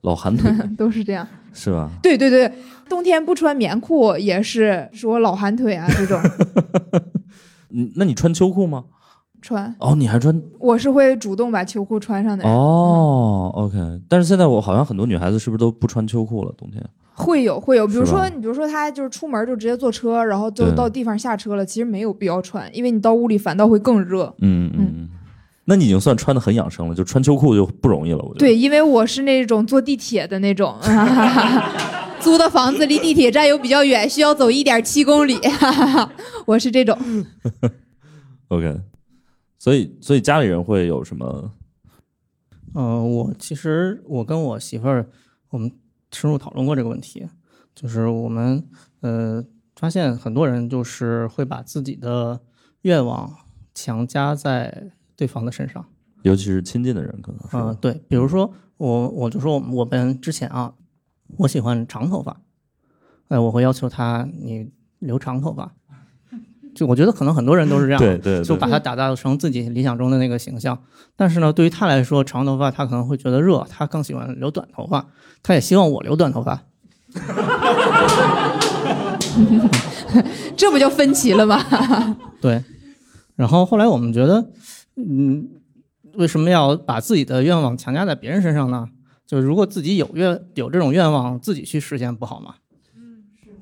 [0.03, 0.51] 老寒腿。
[0.76, 1.26] 都是这样。
[1.53, 1.90] 是吧？
[2.03, 2.53] 对对对，
[2.88, 6.20] 冬天不穿棉裤也是说老寒腿啊这种。
[7.76, 8.84] 嗯那你穿秋裤吗？
[9.45, 12.51] 穿，哦，你还穿我是会主动把秋裤穿上的人。
[12.51, 13.76] 哦，OK。
[14.09, 16.53] 但是现在我好像很多女孩子是不是都不穿秋裤了？
[16.57, 16.82] 冬天
[17.12, 24.34] 会有会有，比如说你比如说她就是出门就直接坐车，然后就到地方下车了，其实没有必要穿，因为你到屋里反倒会更热。
[24.40, 25.09] 嗯嗯嗯，
[25.66, 28.38] 那你已经算穿的很养生了，就穿秋裤就不容易了，我觉得。
[28.38, 30.74] 对，因为我是那种坐地铁的那种，
[32.18, 35.38] 租的房子离地铁站又比较远，需要走一点七公里，
[36.47, 36.97] 我是这种。
[38.49, 38.76] OK，
[39.59, 41.52] 所以所以家里人会有什么？
[42.74, 45.09] 呃，我其实我跟我媳妇儿，
[45.50, 45.70] 我们
[46.11, 47.26] 深入讨论过这个问题，
[47.74, 48.66] 就是我们
[49.00, 49.44] 呃
[49.76, 52.40] 发现很多人就是会把自己的
[52.82, 53.32] 愿望
[53.74, 55.84] 强加在对方的身上。
[56.22, 57.57] 尤其是亲近的人，可能是。
[57.57, 60.74] 嗯、对，比如说我我就说我们之前啊，
[61.38, 62.40] 我喜欢长头发，
[63.28, 65.74] 哎，我会要求他你留长头发。
[66.74, 70.78] 就我觉得可能很多人都是这样，对对对就把它打造成自己理想中的那个形象。
[71.16, 75.06] 但是呢，对于他来说，长头发他可能会觉得热，他更喜欢留短头发，
[75.42, 76.62] 他也希望我留短头发。
[80.56, 81.58] 这不就分歧了吗？
[82.40, 82.62] 对，
[83.36, 84.46] 然后后来我们觉得，
[84.96, 85.48] 嗯，
[86.14, 88.88] 为什么要把自己的愿望强加在别人身上呢？
[89.26, 92.54] 就如果自己有愿有这种愿望，自己去实现不好吗？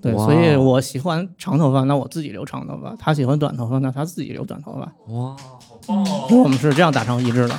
[0.03, 4.81] 对，所以我喜欢长头发，那我自己留长头发；他喜欢短头发，那他自己留短头发。
[5.15, 5.37] 哇，
[6.29, 7.55] 我们是这样达成一致的。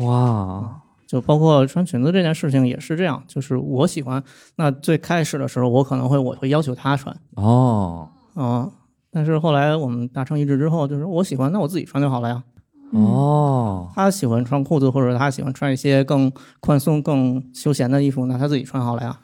[0.00, 4.22] 哇，就包括穿裙子这件事情也是这样，就是我喜欢，
[4.56, 8.68] 那最开始的时候我可能会我会要求他穿，哦啊、
[9.10, 12.42] 但是后来我们达成一致之后，就是我喜欢，那我自己穿就好了呀。
[12.92, 16.30] 哦，他喜欢穿裤子，或者他喜欢穿一些更
[16.60, 19.18] 宽松、更休闲的衣服，那他自己穿好了呀。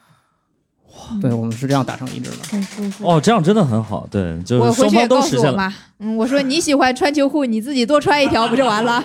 [1.21, 2.37] 对，我们是这样达成一致的。
[2.51, 3.09] 很舒服。
[3.09, 5.73] 哦，这样真的很好，对，就双方都实现了。
[5.99, 9.03] 嗯，我说你喜欢穿秋裤，你自己多穿一条不就完了？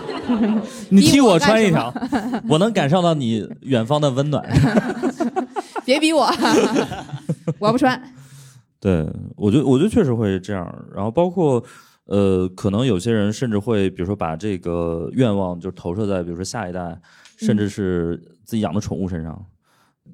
[0.90, 1.94] 你替我穿一条，
[2.48, 4.44] 我能感受到你远方的温暖。
[5.86, 6.32] 别逼我，
[7.60, 8.02] 我不穿。
[8.80, 10.74] 对，我觉得我觉得确实会这样。
[10.94, 11.64] 然后包括
[12.06, 16.98] 呃，可能有些人甚至会，比如说把这个愿望就投射在，比如说下一代，
[17.38, 19.46] 甚至是自己养的宠物身上。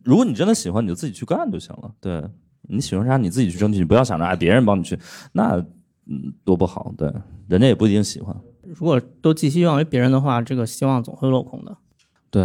[0.03, 1.91] 如果你真的喜欢，你就自己去干就行了。
[1.99, 2.23] 对
[2.61, 4.97] 你喜欢啥，你自己去争取，你不要想着哎别人帮你去，
[5.33, 5.57] 那
[6.05, 6.93] 嗯多不好。
[6.97, 7.11] 对，
[7.47, 8.35] 人家也不一定喜欢。
[8.63, 11.75] 如果都寄希望于别人的话，这个希望总会落空的。
[12.29, 12.43] 对，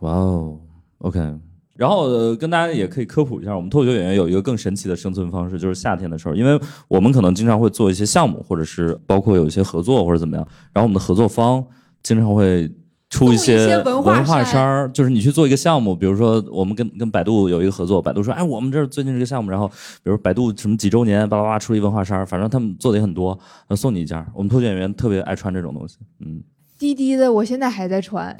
[0.00, 0.60] 哇哦
[0.98, 1.38] ，OK。
[1.76, 11.64] 然后、呃、跟大家也可以科普一下，我们脱口秀演员有一个更神奇的生存方式，就是夏天的时候，因为我们可能经常会做一些项目，或者是包括有一些合作或者怎么样，然后我们的合作方
[12.02, 12.70] 经常会
[13.14, 19.68] 出一些文化衫衫儿，就是你去做一个项目，比如说我们跟跟百度有一个合作，百度说，哎，我们这儿最近这个项目，然后
[20.02, 23.38] 比如百度什么几周年，巴拉巴拉出了一文化衫儿，反正他们做的也很多，
[23.68, 24.26] 呃送你一件儿。
[24.34, 26.42] 我们脱口秀演员特别爱穿这种东西，嗯。
[26.76, 28.36] 滴滴的，我现在还在穿。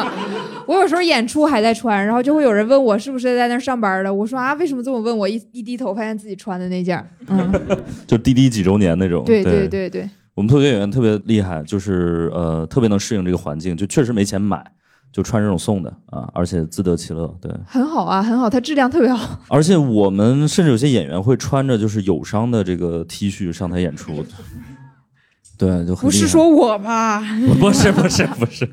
[0.66, 4.12] 我有时候演出还在穿，然后就会有人问我是不是在那儿上班的。
[4.12, 5.28] 我说啊，为什么这么问我？
[5.28, 7.06] 一一低头发现自己穿的那件儿。
[7.28, 7.52] 嗯，
[8.08, 9.22] 就滴滴几周年那种。
[9.24, 14.62] 对对对对，我们特别演员特别厉害，就是呃特别能适应这个环境，就确实没钱买，
[15.10, 17.26] 就穿这种送的啊，而且自得其乐。
[17.40, 19.40] 对，很好啊，很好，它质量特别好。
[19.48, 24.22] 而且我们甚至有些演员会穿着就是友商的这个 T 恤上台演出。
[25.58, 27.20] 对，就很不是说我吧？
[27.58, 28.68] 不是不是不是，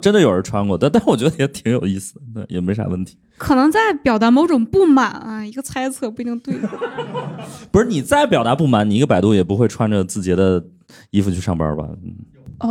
[0.00, 3.16] 真的有人穿过，但但我觉得也挺有意思的，对，也没啥问题。
[3.38, 6.54] 可能在表达某种不满啊，一个猜测不一定对。
[7.72, 10.62] 不是你再表达不满，你一个百度也不会穿着字节的
[11.10, 11.88] 衣服去上班吧？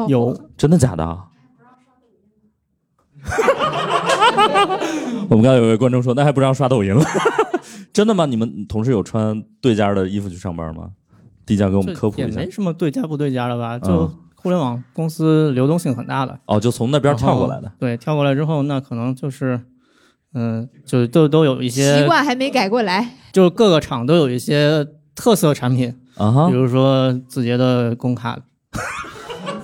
[0.07, 1.17] 有真的假的？
[5.27, 7.03] 我们刚才有位观众说，那还不让刷抖音了？
[7.91, 8.27] 真的吗？
[8.27, 10.91] 你们同事有穿对家的衣服去上班吗？
[11.49, 12.51] 地价给我们科普一下也没。
[12.51, 13.79] 什么对家不对家的吧？
[13.79, 16.39] 就嗯互联网公司流动性很大的。
[16.45, 17.71] 哦，就从那边跳过来的。
[17.79, 19.59] 对，跳过来之后，那可能就是，
[20.35, 23.15] 嗯、就都都有一些习惯还没改过来。
[23.33, 28.39] 就各个厂都有一些特色产品，啊哈比，如说字节的工卡、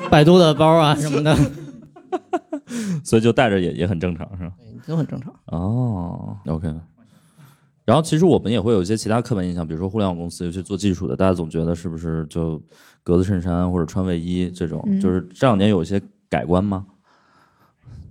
[0.09, 1.37] 百度的包啊什么的，
[3.05, 4.51] 所以就带着也也很正常，是吧？
[4.87, 5.33] 都很正常。
[5.45, 6.67] 哦，OK。
[7.85, 12.61] 然后其实我们也会有一些其他刻板印象，比如说互联网公司，尤其做技术的，大家总觉得是不是就
[13.03, 14.83] 格子衬衫或者穿卫衣这种？
[14.87, 16.85] 嗯就是这两年有一些改观吗？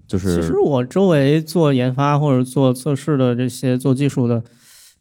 [0.07, 4.43] 就是其实我周围做研发或者做测试的这些做技术的，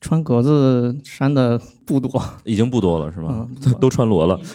[0.02, 2.24] 穿格子衫的不多。
[2.44, 3.28] 已经不多了，是吧？
[3.32, 4.40] 嗯，都都穿罗了。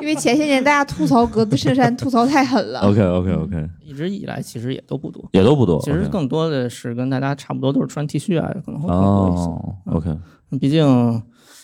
[0.00, 2.78] 因为前些年大家吐槽格子衬衫吐槽太狠了。
[2.80, 5.28] OK OK OK，一直以来其实也都不多。
[5.32, 5.80] 也都不多。
[5.80, 9.42] 其实更多的是跟大家差不多，都是穿 T 恤啊，可能会更多一些。
[9.42, 10.16] 哦，OK，
[10.60, 11.22] 毕竟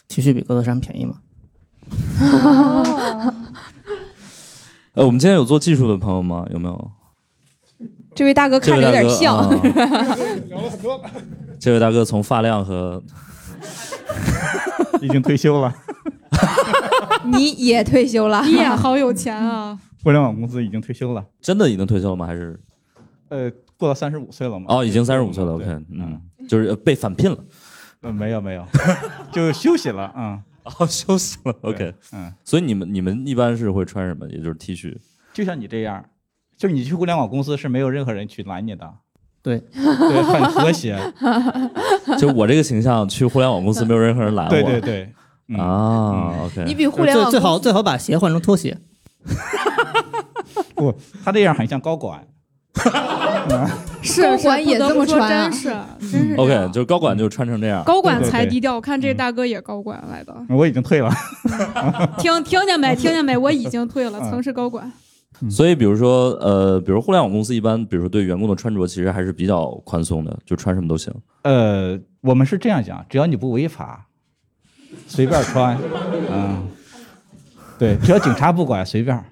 [0.08, 1.14] T 恤比格子衫便宜嘛。
[4.94, 6.44] 呃，我们今天有做技术的朋友吗？
[6.52, 6.90] 有没有？
[8.14, 9.36] 这位大哥看着有点像。
[9.36, 9.48] 啊
[10.48, 11.00] 聊了很多。
[11.60, 13.02] 这位大哥从发量和
[15.00, 15.74] 已经退休了，
[17.32, 19.78] 你也退休了，你也好有钱啊！
[20.04, 22.26] 互联网公司已经退休了，真的已经退休了吗？
[22.26, 22.60] 还是
[23.30, 24.66] 呃，过了三十五岁了吗？
[24.68, 25.54] 哦，已经三十五岁了。
[25.54, 27.38] OK，嗯，就是呃被返聘了，
[28.02, 28.64] 呃，没有没有，
[29.32, 30.40] 就休息了嗯。
[30.78, 31.54] 哦，休息了。
[31.60, 34.26] OK，嗯，所以你们你们一般是会穿什么？
[34.28, 34.96] 也就是 T 恤。
[35.34, 36.02] 就像你这样，
[36.56, 38.90] 就你去互联网公司是没有任何人去拦你的，
[39.42, 40.98] 对，对，很和谐。
[42.18, 44.50] 就我这个形象去互联网公司，没有任何人拦我。
[44.50, 45.12] 对对对，
[45.48, 48.78] 嗯啊，OK，你比互联网最最好最好把鞋换成拖鞋。
[50.74, 50.94] 不，
[51.24, 52.26] 他这样很像高管。
[54.02, 55.68] 是高管也这么穿啊真是
[56.10, 57.84] 真是 OK，就是高管就穿成这样。
[57.84, 58.74] 高管对对对才低调。
[58.74, 61.10] 我看这大哥也高管来的，我已经退了。
[62.18, 62.96] 听听见没？
[62.96, 63.36] 听见没？
[63.36, 64.90] 我已经退了，嗯曾是高管。
[65.50, 71.12] 所以，比如说，呃，比如互联网公司一般，比如说对员工的穿着其实还是比较宽松的，就穿什么都行。
[71.42, 74.06] 呃，我们是这样讲，只要你不违法，
[75.06, 75.76] 随便穿，
[76.30, 76.62] 嗯，
[77.84, 79.24] 对， 只要警察不管，随便。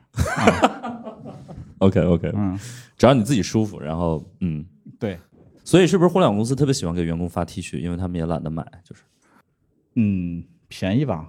[1.79, 2.59] OK OK，嗯，
[2.99, 4.65] 只要你自己舒服，然后嗯，
[5.01, 5.19] 对，
[5.65, 9.03] 所以是不是互联网公司特别喜欢给员工发 T 恤，因为他们也懒得买，就是
[9.97, 11.27] 嗯，便宜吧，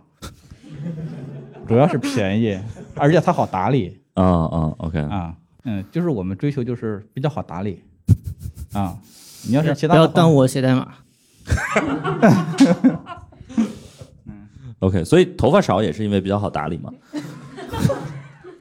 [1.66, 2.60] 主要是便宜，
[2.96, 5.34] 而且它好打理啊啊 OK，啊。
[5.64, 7.82] 嗯，就是我们追求就是比较好打理
[8.74, 8.98] 啊。
[9.48, 10.94] 你要是其他的话不要耽误我写代码。
[14.80, 16.92] OK，所以头发少也是因为比较好打理嘛。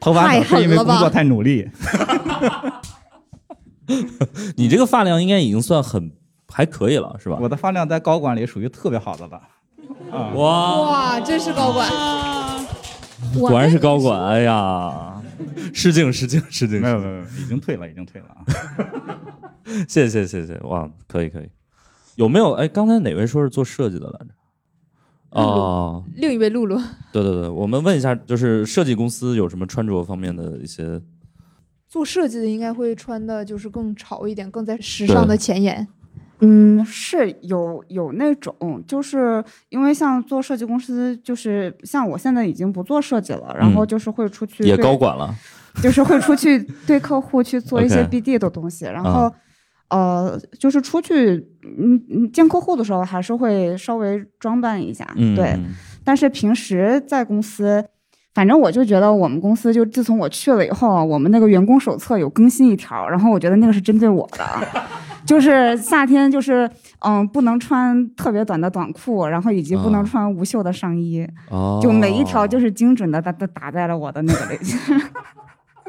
[0.02, 1.70] 头发少是因为工作太努力。
[4.56, 6.12] 你这个发量应该已经算很
[6.48, 7.38] 还可以了，是吧？
[7.40, 9.40] 我的发量在高管里属于特别好的了。
[10.10, 11.88] 啊，哇，哇，真是高管。
[13.38, 15.22] 果然是高管，哎呀，
[15.72, 18.44] 失敬失敬失敬没，有没有，已经退了，已经退了啊。
[19.88, 21.48] 谢谢谢谢谢，哇，可以可以。
[22.16, 22.52] 有没有？
[22.52, 24.26] 哎，刚才哪位说是做设计的来着？
[25.32, 26.76] 哦，另一位露露，
[27.12, 31.00] 对对对，我们问一下，就是设计公司有什么穿着方面的一些？
[31.88, 35.86] 做设计的应该会穿的就是更潮一点，更在时尚的前沿。
[36.40, 45.34] 嗯，是有有那种，就是因为像做设计公司，就是像我现在已经不做设计了，然后就是会出去也高管了，
[45.82, 49.34] 就是会出去对 客户去做一些 BD 的东西，然啊后。
[49.92, 51.36] 呃，就是出去，
[51.78, 55.50] 嗯嗯，见客户的时候还是会稍微装扮一下，嗯，对。
[55.50, 55.66] 嗯
[56.04, 57.84] 但是平时在公司，
[58.34, 64.44] 反正我就觉得我们公司就自从我去了以后啊，我们那个员工手册有更新一条，然后我觉得那个是针对我的，
[65.24, 66.68] 就是夏天就是
[67.06, 74.76] 嗯不能穿特别短的短裤，然后以及不能啊穿无袖的上衣，哦，就每一条就是精准的打打打在了我的那个类型。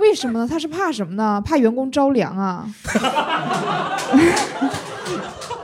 [0.03, 0.47] 为什么呢？
[0.47, 1.41] 他是怕什么呢？
[1.43, 2.67] 怕员工着凉啊？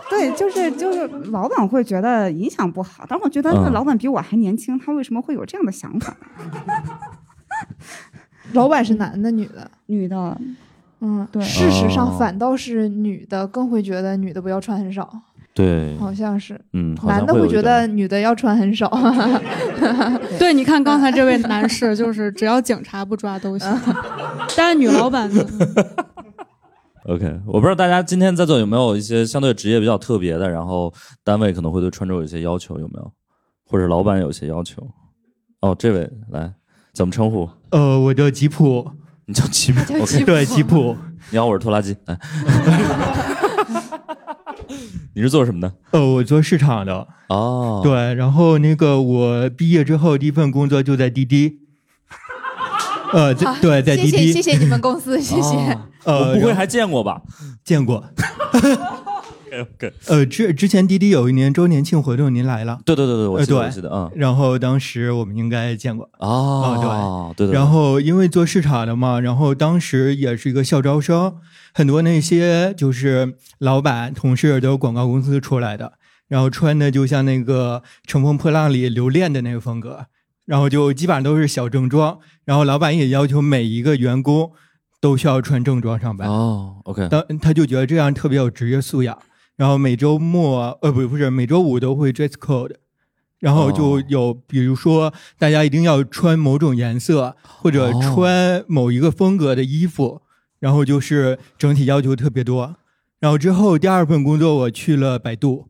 [0.10, 6.16] 对，就是就是老板会觉得影响不好，但是我觉得那嗯老板比我还年轻，他为什么会有这样的想法？
[8.54, 9.70] 老板是男的女的？
[9.86, 10.38] 女的，
[11.02, 15.22] 嗯，对事实上哦反倒是女的更会觉得女的不要穿很少，
[15.60, 16.58] 对，好像是。
[16.72, 18.88] 嗯，男的会觉得女的要穿很少，
[20.40, 23.70] 对，你看刚才这位男士，就是只要警察不抓都行，
[24.56, 25.46] 但是女老板呢
[27.04, 30.94] ？OK，我不知道大家今天在座有没有一些相对职业比较特别的，然后
[31.26, 33.12] 单位可能会对穿着有一些要求，有没有？
[33.66, 34.82] 或者老板有些要求？
[35.60, 36.54] 哦，这位来，
[36.94, 37.50] 怎么称呼？
[37.72, 38.90] 呃，我叫吉普，
[39.26, 40.96] 你叫吉普叫吉？OK，普对，吉普。
[41.32, 41.98] 你好，我是拖拉机。
[42.06, 42.18] 来，
[45.20, 45.74] 你是做什么的？
[45.92, 47.06] 呃，我做市场的。
[47.28, 51.60] 哦，对，然后那个我毕业之后第一份工作就在滴滴。
[53.12, 54.32] 呃，在对，在滴滴。
[54.32, 55.58] 谢谢谢你们公司， 谢谢。
[56.06, 57.22] 哦呃，不会还见过吧
[57.66, 58.02] 见过。
[60.08, 62.80] 呃，之之前滴滴有一年周年庆活动，您来了。
[62.86, 66.10] 对对对对，我呃记得记得，嗯，然后当时我们应该见过。
[66.20, 71.36] 哦，对对对，然后因为做市场的嘛，然后当时也是一个校招生，
[71.74, 75.94] 很多那些就是老板同事都是广告公司出来的，
[76.28, 80.06] 然后穿的就像那个《乘风破浪》里留恋的那个风格，
[80.46, 84.52] 然后就基本上都是小正装，然后老板也要求每一个员工
[85.00, 86.28] 都需要穿正装上班。
[86.28, 89.18] 哦，OK，当他就觉得这样特别有职业素养，
[89.56, 92.76] 然后每周末呃不不是每周五都会 dress code，
[93.40, 100.22] 然后就哦有比如说大家一定要穿某种颜色或者哦穿某一个风格的衣服，
[100.60, 102.76] 然后就是整体要求特别多。
[103.20, 105.68] 然后之后第二份工作我去了百度，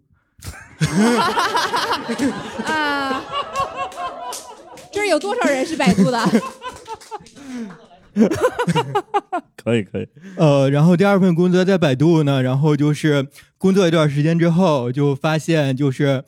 [2.66, 3.24] 啊，
[4.94, 6.20] 这儿有多少人是百度的？
[9.56, 13.28] 可以可以，呃，然后第二份工作在百度呢，然后就是
[13.58, 16.24] 工作一段时间之后，就发现就是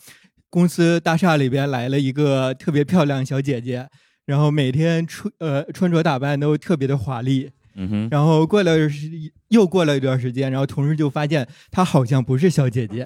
[0.49, 3.87] 公司大厦里边来了一个特别漂亮小姐姐，
[4.25, 7.51] 然后每天穿呃穿着打扮都特别的华丽。
[7.75, 9.09] 嗯哼，然后过了时
[9.49, 13.05] 又过了一段时间，然后同事就发现她好像不是小姐姐，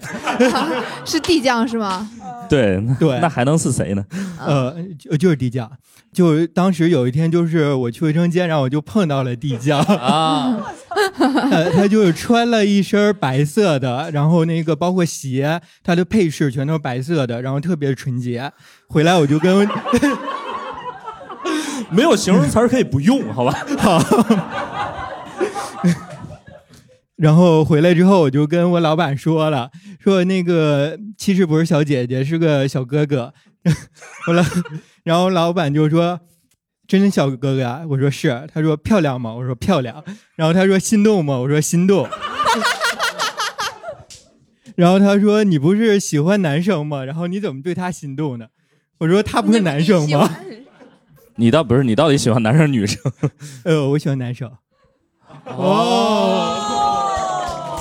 [1.05, 2.09] 是地酱是吗？
[2.49, 4.05] 对对那还能是谁呢？
[4.39, 5.72] 呃，就就是地酱。
[6.13, 10.61] 就当时有一天，就是我去卫生间，然后我就碰到了地酱啊，
[11.51, 18.49] 呃，他就是穿了一身白色的，然后那个包括鞋，他的配饰全都是白色的，然后特别纯洁。
[18.88, 19.68] 回来我就跟
[21.92, 23.54] 没有形容词可以不用，好吧？
[23.78, 24.00] 好，
[27.18, 33.34] 然后回来之后我就跟我老板说了，说那个其实不是小姐姐，是个小哥哥。
[34.28, 34.44] 我老，
[35.04, 36.20] 然后老板就说。
[36.88, 37.82] 真的小哥哥啊？
[37.90, 38.48] 我说是。
[38.54, 39.34] 他说漂亮吗？
[39.34, 40.04] 我说漂亮。
[40.36, 41.36] 然后他说心动吗？
[41.40, 42.08] 我说心动。
[44.76, 47.04] 然后他说你不是喜欢男生吗？
[47.04, 48.46] 然后你怎么对他心动呢？
[49.00, 50.30] 我说他不是男生吗？
[51.36, 53.00] 你倒不是，你到底喜欢男生女生？
[53.66, 54.50] 呃，我喜欢男生。
[55.46, 56.58] 哦，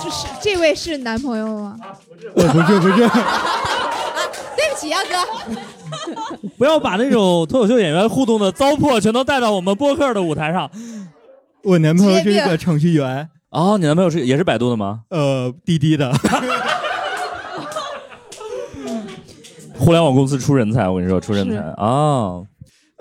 [0.02, 1.76] 这是这位是男朋友吗？
[2.34, 2.96] 不是，不是不是。
[4.56, 5.16] 对不起啊，哥。
[6.58, 10.70] 不要把那种脱口秀演员互动的糟粕全都带到我们播客的舞台上。
[11.62, 13.28] 我男朋友是一个程序员。
[13.50, 15.02] 哦，你男朋友是也是百度的吗？
[15.10, 16.12] 呃，滴滴的。
[19.78, 21.74] 互联网公司出人才，我跟你说，出人才啊。
[21.78, 22.46] 哦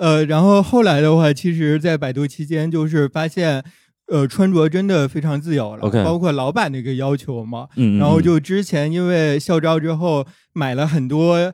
[0.04, 3.64] 呃，然后后来的话，其实，在百度期间，就是发现，
[4.08, 7.70] 呃，穿着真的非常自由了 OK 包括老板的一个要求嘛。
[7.78, 11.54] 嗯嗯然后就之前因为校招之后买了很多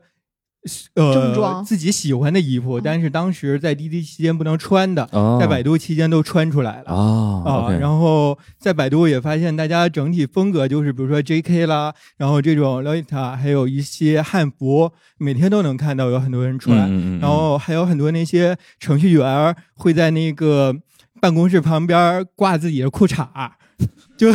[0.94, 6.92] 呃正装自己喜欢的衣服，但是当时在滴滴期间不能穿的，哦在百度期间都穿出来了。
[6.92, 11.66] 啊然后在百度也发现，大家整体风格就是，比如说 J.K.
[11.66, 16.78] 啦，然后这种 Lolita，还有一些汉服，每天都能看到有很多人穿。
[16.78, 20.76] 嗯嗯嗯然后还有很多那些程序员会在那个
[21.20, 23.52] 办公室旁边挂自己的裤衩儿，
[24.16, 24.32] 就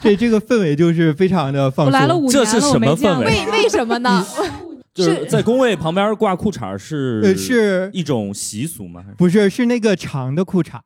[0.00, 1.92] 这这个氛围就是非常的放松。
[1.94, 3.26] 我来了五这是什么氛围？
[3.26, 4.24] 为为什么呢？
[4.94, 9.02] 就是在工位旁边挂裤衩是呃是一种习俗吗？
[9.06, 10.82] 是不是，是那个长的裤衩儿，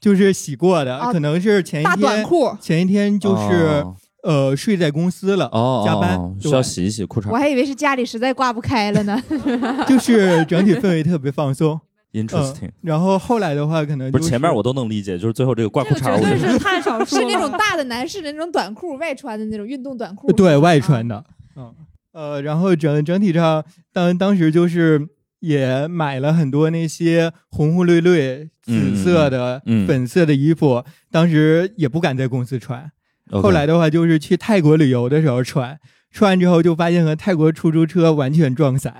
[0.00, 3.42] 就是洗过的，啊可能是前一大短天裤前一天就是、
[3.82, 9.22] 哦呃睡在公司了，哦加班哦需要洗一洗裤衩我还以为是家里实在挂不开了呢。
[9.86, 11.78] 就是整体氛围特别放松。
[12.14, 12.72] ，interesting 嗯。
[12.80, 20.32] 然后后来的话，可能就是不前面我都能理解，就是最后这个挂裤衩，我觉得太少是那种大的男士的那种短裤，外穿的那种运动短裤。
[20.32, 21.22] 对外穿的，
[21.56, 21.74] 嗯
[22.12, 25.06] 呃，然后整整体上当当时就是
[25.40, 32.90] 也买了很多那些红红绿绿、紫色的、粉色的衣服，当时也不敢在公司穿。
[33.30, 35.78] 后来的话，就是去泰国旅游的时候穿，
[36.12, 38.92] 穿完之后就发现和泰国出租车完全撞色。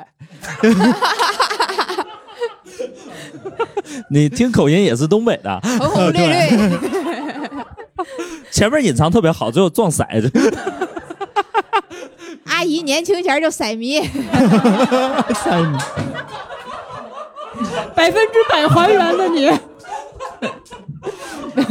[4.11, 6.35] 你听口音也是东北的，红红绿绿。
[8.51, 10.31] 前面隐藏特别好，最后撞色子。
[12.47, 14.09] 阿姨年轻前就色迷，色
[15.63, 15.79] 迷，
[17.95, 19.51] 百分之百还原的你，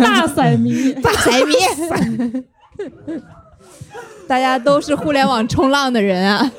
[0.03, 1.53] 大色迷，大色迷。
[4.27, 6.51] 大家都是互联网冲浪的人啊！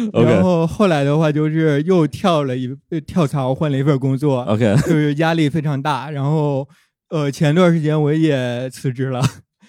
[0.12, 4.42] 然后后来的话，就是又跳了一呃跳槽，换了一份工作。
[4.42, 6.10] OK 就是压力非常大。
[6.10, 6.66] 然后
[7.10, 9.22] 呃，前段时间我也辞职了。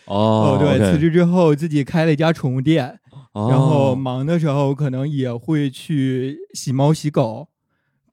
[0.06, 3.00] 哦 对辞职之后自己开了一家宠物店，
[3.34, 7.48] 哦然后忙的时候可能也会去洗猫洗狗。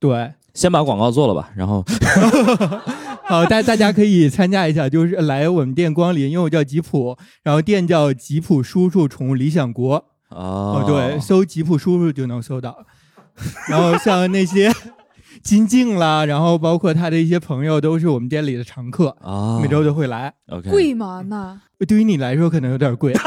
[0.00, 1.84] 对，先把广告做了吧，然后
[3.24, 10.04] 好，大大家可以参加一下，就是来我们店光临，因为我叫吉普，然后店叫吉普叔叔宠物理想国。
[10.30, 12.76] 哦哦，对，搜吉普叔叔就能搜到。
[13.68, 14.72] 然后像那些
[15.42, 20.32] 金靖啦，然后包括他的一些朋友，都是我们店里的常客，啊每周都会来。
[20.48, 21.22] OK 贵吗？
[21.28, 23.12] 那对于你来说可能有点贵。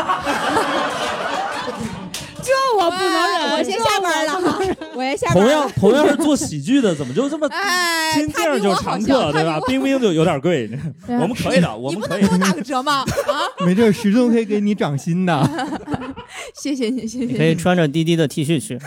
[2.42, 4.57] 这我不能忍，我先下班了哈，
[4.98, 5.30] 我先下。
[5.32, 9.60] 同样同样是做喜剧的，怎么就这么 哎，金他比靖就常我好笑客对吧？
[9.68, 10.70] 冰冰就有点贵，
[11.08, 12.22] 我们可以的，我们可以。
[12.24, 13.02] 给我打个折吗？
[13.30, 15.50] 啊，没事，石头可以给你涨薪的。
[16.54, 18.80] 谢谢你，谢谢你可以穿着滴滴的 T 恤去。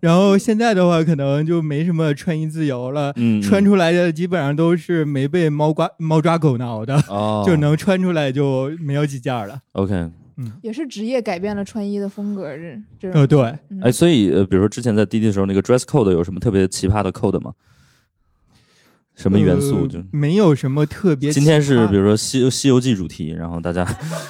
[0.00, 9.58] 然后现在的话，可能就没什么穿衣自由了，嗯嗯穿出来的基本上都是没被猫刮猫抓狗挠的，哦就能穿出来就没有几件了。
[9.72, 10.08] OK，
[10.62, 13.20] 也是职业改变了穿衣的风格，这这种。
[13.20, 13.80] 呃，对，嗯。
[13.82, 17.52] 哎，所以呃，比如说之前在滴滴的时候，那个 dress code 有什么特别奇葩的 code 吗？
[19.16, 19.80] 什么元素？
[19.82, 20.04] 呃就？
[20.12, 21.32] 没有什么特别。
[21.32, 23.82] 今天是比如说西《西游记》主题，然后大家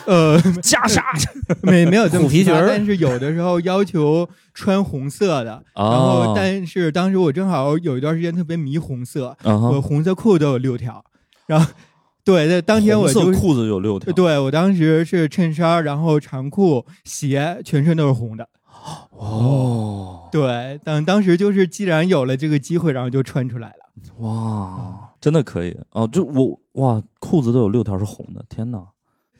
[0.06, 1.02] 呃袈裟，
[1.60, 5.90] 没没有这么虎皮裙但是有的时候要求穿红色的，哦。
[5.90, 11.04] 然后但是当时我正好有一段时间特别迷红色，我红色裤都有六条，
[11.46, 11.70] 然后
[12.28, 18.46] 对，在当天我就裤子有六条，对我当时是衬衫，然后长裤、鞋，全身都是红的。
[19.12, 24.18] 哦，对，当当时就是既然有了这个机会，然后就穿出来了。
[24.18, 26.06] 哇，真的可以哦！
[26.06, 28.78] 就我哇，裤子都有六条是红的，天哪！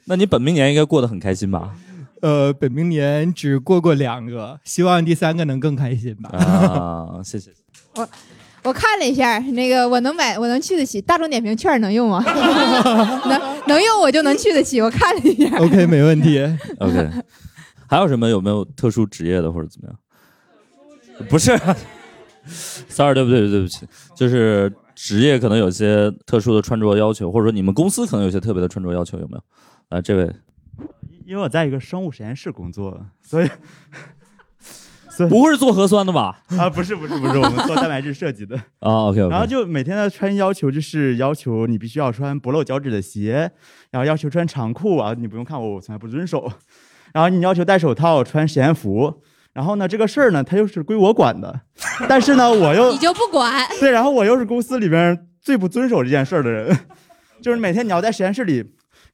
[0.05, 1.75] 那你本命年应该过得很开心吧？
[2.23, 6.31] 呃，本命年只过过两个，希望第三个能更开心吧。
[6.31, 7.51] 啊，谢谢。
[7.93, 8.09] 我
[8.63, 12.23] 我看了一下，那个我能买，我能去得起，大众点评券能用吗？
[13.27, 14.81] 能能用我就能去得起。
[14.81, 16.39] 我看了一下 OK，没问题。
[16.79, 17.09] OK，
[17.87, 21.27] 还有什么有没有特殊职业的或者怎么样？
[21.27, 21.57] 不是，
[22.89, 23.49] sorry，对不对？
[23.49, 23.85] 对不起，
[24.15, 29.43] 就是职业可能有些特殊的穿着要求，或者说你们公司可能有些特别的穿着要求，有没有？
[29.89, 30.31] 来，这位
[31.25, 33.51] 因为我在一个生物实验室工作，所以所以
[35.29, 36.39] 不会是做核酸的吧？
[36.57, 38.55] 啊，不是不是不是，我们 做蛋白质设计的。
[38.79, 43.51] 啊，OK 然后就每天的穿衣要求就是要求你必须要穿不露脚趾的鞋，
[43.91, 46.51] 然后要求穿长裤啊，你不用看我，我从来不遵守。
[47.13, 49.21] 然后你要求戴手套、穿实验服。
[49.51, 51.61] 然后呢，这个事儿呢，它又是归我管的，
[52.07, 53.67] 但是呢， 我又你就不管。
[53.79, 56.77] 对，然后我又是公司里边最不遵守这件事儿的人，
[57.41, 58.63] 就是每天你要在实验室里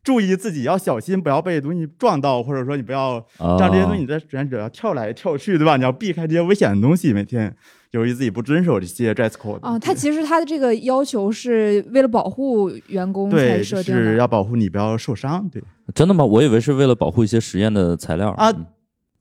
[0.05, 5.75] 注意自己要小心，不要被东西撞到，或者说你不要哦让这些东西你在实验者要跳来跳去，对吧？
[5.75, 7.53] 你要避开这些危险的东西，每天
[7.91, 9.59] 由于自己不遵守这些 dress code。
[9.61, 14.01] 啊，他其实他的这个要求是为了保护员工才对，设定的。
[14.01, 15.49] 是要保护你不要受伤。
[15.49, 15.61] 对
[15.93, 16.23] 真的吗？
[16.23, 18.53] 我以为是为了保护一些实验的材料啊，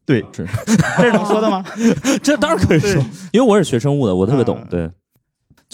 [0.04, 1.64] 对，这 这是能说的吗？
[2.22, 3.02] 这当然可以说，
[3.32, 4.58] 因为我是学生物的，我特别懂。
[4.60, 4.90] 嗯对，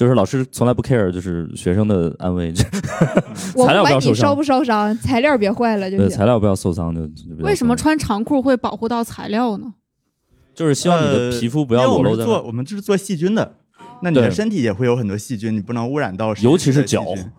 [0.00, 2.50] 就是老师从来不 care，就是学生的安危，
[3.54, 7.02] 我材料不要受不管你烧不烧伤，材料别坏了就对，材料不要受伤就
[7.40, 9.74] 为什么穿长裤会保护到材料呢？
[10.54, 13.56] 就是希望你的皮肤不要裸露在做我们这是做细菌的，
[14.00, 17.30] 那你的身体也会有很多细菌，你不能污染到尤其是脚菌。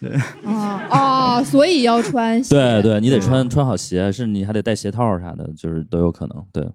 [0.00, 0.10] 对，
[0.50, 2.54] 啊哦，所以要穿 鞋。
[2.54, 6.42] 对对，你得穿穿好鞋，是你还得戴鞋套啥的，就是都有可能。
[6.54, 6.66] 对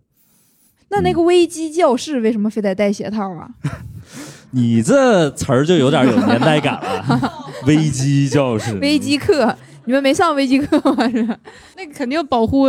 [0.89, 3.49] 那那个危机教室为什么非得戴鞋套啊？
[4.53, 7.33] 你这词儿就有点有年代感了，
[7.65, 9.55] 危机教室，危机课，
[9.85, 11.09] 你们没上危机课吗？
[11.09, 11.23] 是
[11.75, 12.67] 那肯定保护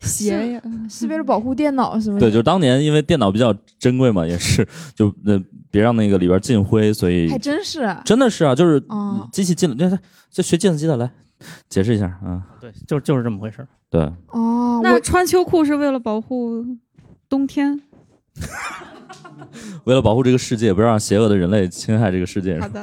[0.00, 0.62] 鞋呀。
[0.88, 2.20] 是为了保护电脑是吗？
[2.20, 5.36] 对，就是当年因为电脑比较珍贵嘛，也是就那
[5.70, 7.94] 别让那个里边进灰，所以还真是。
[8.04, 9.98] 真的是啊，就是哦机器进了，这
[10.30, 11.10] 这学计算机的来
[11.68, 12.42] 解释一下啊。
[12.60, 13.68] 对，就就是这么回事儿。
[13.90, 16.64] 对，哦，那穿秋裤是为了保护
[17.28, 17.80] 冬天。
[19.84, 22.58] 为了保护这个世界，不让邪恶的人类侵害这个世界。
[22.60, 22.82] 好的，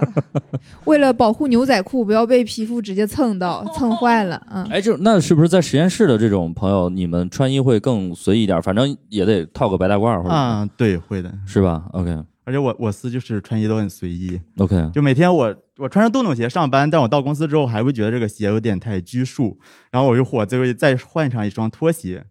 [0.86, 8.62] 为了保护牛仔裤不要被皮肤直接蹭到、 蹭坏了，嗯，哎，就那是不是在实验室的这种朋友，你们穿衣会更随意一点？
[8.62, 19.58] 反正也得套个白大褂或者啊，对，会的，是吧？OK 而且我我司就是穿衣都很随意，OK，就每天我我穿上洞洞鞋上班，但我到公司之后还会觉得这个鞋有点太拘束，
[19.92, 22.26] 然后我就火，最后再换上一双拖鞋。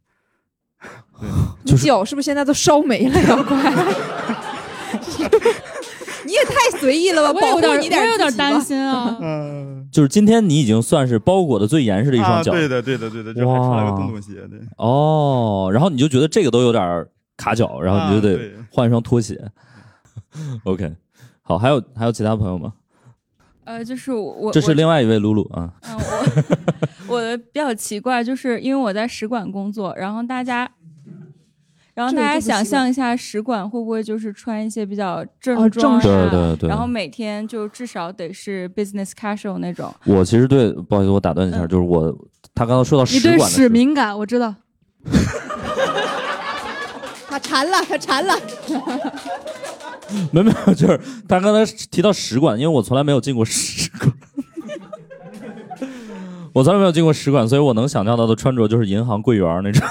[1.63, 3.37] 你脚是不是现在都烧没了呀？
[3.43, 3.73] 快！
[6.25, 9.17] 你也太随意了吧，我有点，你点我有点担心啊。
[9.21, 14.61] 嗯，就是今天你已经算是包裹的最严实的一双脚，啊、对的，对的，对的，就还穿了个洞洞鞋，对。
[14.77, 17.07] 哦，然后你就觉得这个都有点
[17.37, 19.41] 卡脚，然后你就得换一双拖鞋。
[20.65, 20.93] OK，
[21.43, 22.75] 好，还有还有其他朋友吗？
[23.65, 25.73] 呃，就是我我这是另外一位露露啊。
[25.83, 25.97] 嗯，
[27.09, 30.71] 我 我的比较奇怪，就是因为我在使馆工作，然后大家，
[31.95, 39.93] 然后大家想象一下，使馆会不会就是穿一些比较哦正装正对对对然后每天就至少得是 business casual 那种。
[40.07, 42.11] 我其实对，不好意思，我打断一下，就是我
[42.55, 44.55] 他刚刚说到你对使馆的时候屎敏感，我知道。
[47.29, 48.35] 他馋了，他馋了。
[50.33, 54.13] 没有没有，就是他刚才提到使馆，因为我从来没有进过使馆，
[56.53, 59.87] 我从来没有进过使馆，所以我能想象到的穿着就是银行柜员那种。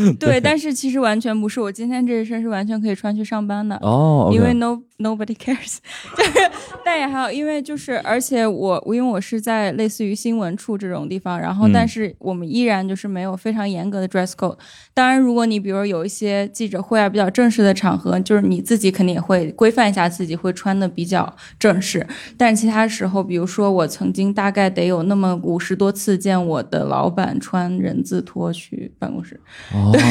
[0.18, 3.76] 对，但是其实完全不是，我今天这一身是完全可以穿去上班的。
[3.82, 5.78] 哦因为 no nobody cares，
[6.16, 6.50] 就是，
[6.84, 14.56] 但也还有，因为就是，而且我我因为我是在类似于新闻处这种地方，然后嗯但是我们依然就是没有非常严格的 dress code。
[14.94, 22.06] 当然，如果你比如有一些记者会啊比较正式的场合，就是你自己肯定也会规范一下自己，会穿的比较正式。
[22.36, 29.38] 但其他时候，比如说我曾经大概得有那么五十多次见我的老板穿人字拖去办公室。
[29.82, 30.02] 哦对，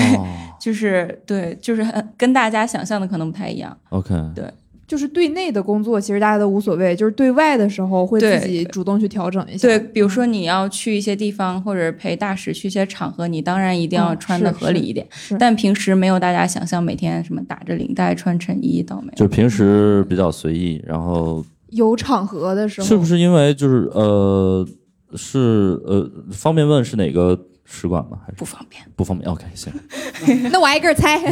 [0.59, 3.75] 就是对，就是很跟大家想象的可能不太一样。
[3.89, 4.45] OK，对，
[4.87, 9.67] 就是对内的工作，其实大家都无所谓，就是对外的时候会自己主动去调整一下。
[9.67, 15.07] 对，比如说你要去一些地方，或者陪大使去一些场合，你当然一定要嗯穿的合理一点。
[15.11, 19.13] 是但平时没有大家想象每天什么打着领带穿衬衣，倒没有。
[19.15, 24.67] 就平时比较随意，然后有场合的时候，是不是因为就是呃
[25.15, 27.39] 是呃方便问是哪个
[27.71, 28.17] 使馆吗？
[28.25, 28.83] 还是不方便？
[28.95, 29.31] 不方便。
[29.31, 29.71] OK，行。
[30.51, 31.19] 那我挨个儿猜。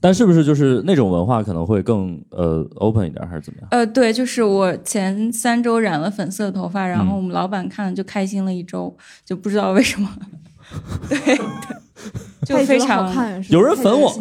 [0.00, 3.68] 但是不是就是那种文化可能会更呃 open 一点，还是怎么样？
[3.70, 10.08] 呃，对，就是我前三周染了粉色头发，然后嗯我们老板看了就开心了一周，就不知道为什么。
[10.18, 10.26] 对
[11.08, 11.38] 对，
[12.44, 14.12] 就非常看有人粉我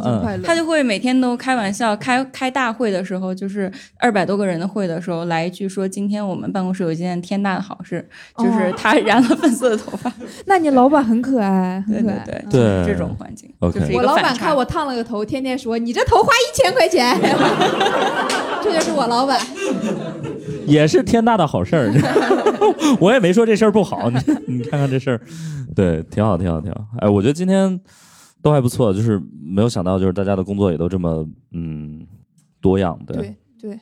[0.43, 8.07] 他就会每天都开玩笑，开开大会的时候，就是二百多个人的会的时候，来一句说今天我们办公室有一件天大的好事，
[8.37, 8.73] 就是哦。
[8.77, 10.11] 他染了粉色的头发。
[10.45, 12.45] 那你老板很可爱，很对对可爱。
[12.51, 17.17] 对，对这种环境 OK 就是我老板看我烫了个头，天天说你这头花一千块钱，
[18.63, 19.39] 这就是我老板。
[20.67, 21.91] 也是天大的好事儿，
[22.99, 24.17] 我也没说这事儿不好，你
[24.57, 25.21] 你看看这事儿，
[25.75, 26.85] 对，挺好，挺好，挺好。
[26.99, 27.79] 哎，我觉得今天
[28.41, 32.05] 都还不错，就是没有想到，就是大家的工作也都这么嗯
[32.61, 33.17] 多样，对。
[33.17, 33.79] 对对，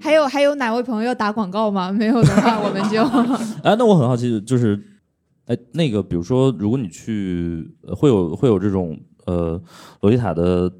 [0.00, 1.90] 还有还有哪位朋友要打广告吗？
[1.92, 3.02] 没有的话，我们就
[3.62, 4.80] 哎，那我很好奇，就是，
[5.46, 9.60] 哎，那个，比如说，如果你去，呃会有会有这种呃，
[10.00, 10.70] 洛丽塔的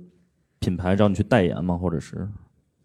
[0.60, 1.76] 品牌找你去代言吗？
[1.76, 2.28] 或者是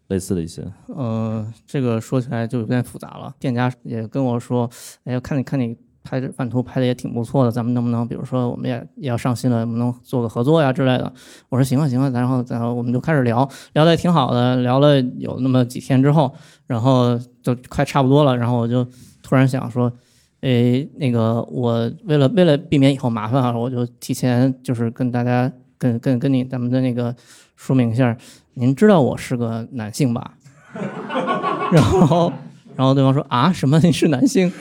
[0.08, 0.62] 类似的一些？
[0.88, 3.34] 呃，这个说起来就有点复杂了。
[3.38, 4.68] 店家也跟我说，
[5.04, 11.12] 哎呀，看你看你拍这版图拍的也挺不错的，咱们能不能，比如说我们也也要上新了，能不能做个合作呀之类的？
[11.50, 16.34] 我说行啊行啊，然后然后我们就开始聊，聊的也挺好的，聊了有那么几天之后，
[16.66, 18.86] 然后就快差不多了，然后我就
[19.22, 19.92] 突然想说，
[20.40, 27.14] 诶，那个我为了为了避免以后麻烦啊，我就提前就是跟大家跟跟跟你咱们的那个
[27.54, 28.16] 说明一下，
[28.58, 30.34] 您知道我是个男性吧？
[31.70, 32.32] 然后
[32.74, 34.52] 然后对方说啊什么你是男性？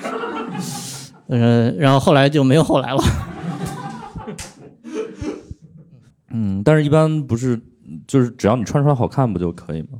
[1.26, 3.04] 呃，然后后来就没有后来了。
[6.30, 7.60] 嗯，但是一般不是，
[8.06, 9.98] 就是只要你穿出来好看不就可以吗？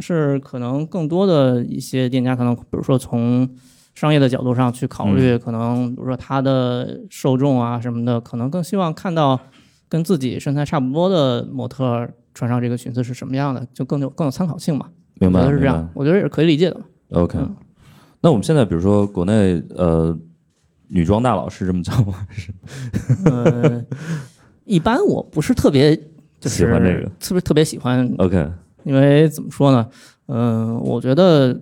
[0.00, 3.48] 是可能更多的一些店家可能，比如说从
[3.94, 9.40] 商业的角度上去考虑，可能比如说他的受众啊什么的，可能更希望看到
[9.88, 14.86] 跟自己身材差不多的模特穿上这个裙子是什么样的，就更有更有参考性嘛。
[15.14, 16.80] 明白是这，样我觉得也是可以理解的。
[17.10, 17.38] OK，、
[18.20, 20.16] 那我们现在比如说国内呃
[20.88, 22.26] 女装大佬是这么叫吗？
[22.30, 22.52] 是
[23.26, 23.84] 呃，
[24.64, 25.96] 一般我不是特别
[26.38, 28.50] 就是喜欢这个特别特别喜欢 OK
[28.84, 29.86] 因为怎么说呢？
[30.26, 31.52] 嗯、我觉得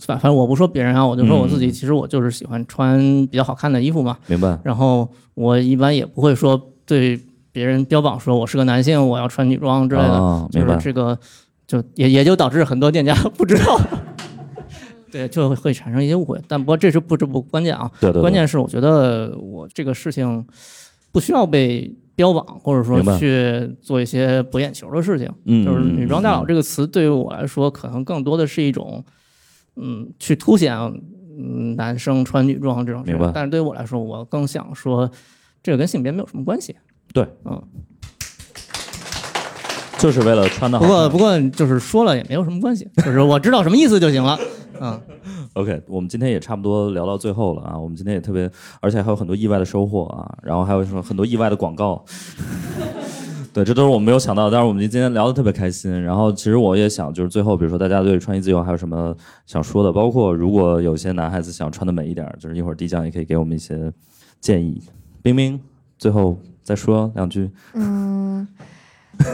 [0.00, 4.18] 反反正我不说别人啊，我就说我自己，嗯其实我就是喜欢穿比较好看的衣服嘛。
[4.26, 7.18] 明白然后我一般也不会说对
[7.58, 11.18] 别人标榜说我是个男性，我要穿女装之类的，就是这个
[11.66, 13.80] 就也也就导致很多店家 不知道。
[15.10, 17.90] 对，就会产生一些误会，但不过这是不这不关键啊。
[18.00, 20.46] 对对对关键是我觉得我这个事情
[21.10, 25.28] 不需要被标榜，或者说去做一些博眼球的事情。
[25.46, 29.04] 嗯就是“嗯嗯女装大佬”这个词对于我来说，可能更多的是一种，
[29.74, 30.76] 嗯，去凸显
[31.36, 35.10] 嗯男生穿女装这种事明白但是对于我来说，我更想说，
[35.62, 36.76] 这个跟性别没有什么关系。
[37.12, 37.62] 对，嗯。
[39.98, 40.88] 就是为了穿的好看。
[40.88, 44.38] 不过不过就是说了也没有什么关系， 就是我知道什么意思就行了。
[44.80, 45.00] 嗯。
[45.54, 47.76] OK，我们今天也差不多聊到最后了啊！
[47.76, 48.48] 我们今天也特别，
[48.80, 52.04] 而且还有很多意外的收获啊，然后还有什么很多意外的广告。
[53.52, 56.00] 对，这都是我们没有想到的，但是我们今天聊得特别开心。
[56.00, 59.12] 然后其实我也想，就是最后，比如说大家对穿衣自由还有什么
[59.46, 63.92] 想说的，包括如果有些男孩子想穿的美一点，就是一会儿迪酱也可以给我们一些
[64.40, 64.80] 建议。
[65.22, 65.58] 冰冰，
[65.98, 66.38] 最后
[66.68, 67.50] 再说两句。
[67.72, 68.46] 嗯，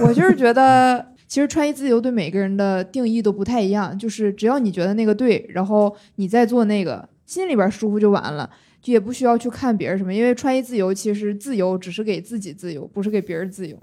[0.02, 8.48] 我就是觉得，其实穿衣自由对每个人的定义都不太一样，就是只要你觉得那个对，然后你再做那个，心里边舒服就完了，
[8.80, 13.76] 就也不需要去看别人什么，因为穿衣自由其实自由只是给自己自由，不是给别人自由。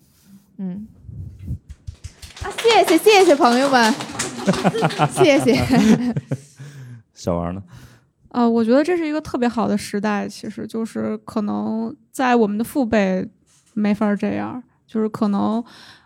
[0.55, 0.87] 嗯，
[2.43, 3.93] 啊，谢谢谢谢朋友们，
[5.11, 6.15] 谢谢。
[7.13, 7.61] 小王呢？
[8.29, 13.27] 呃，我觉得这是一个特别好的时代，其实就是可能在我们的父辈
[13.73, 15.63] 没法这样，就是可能，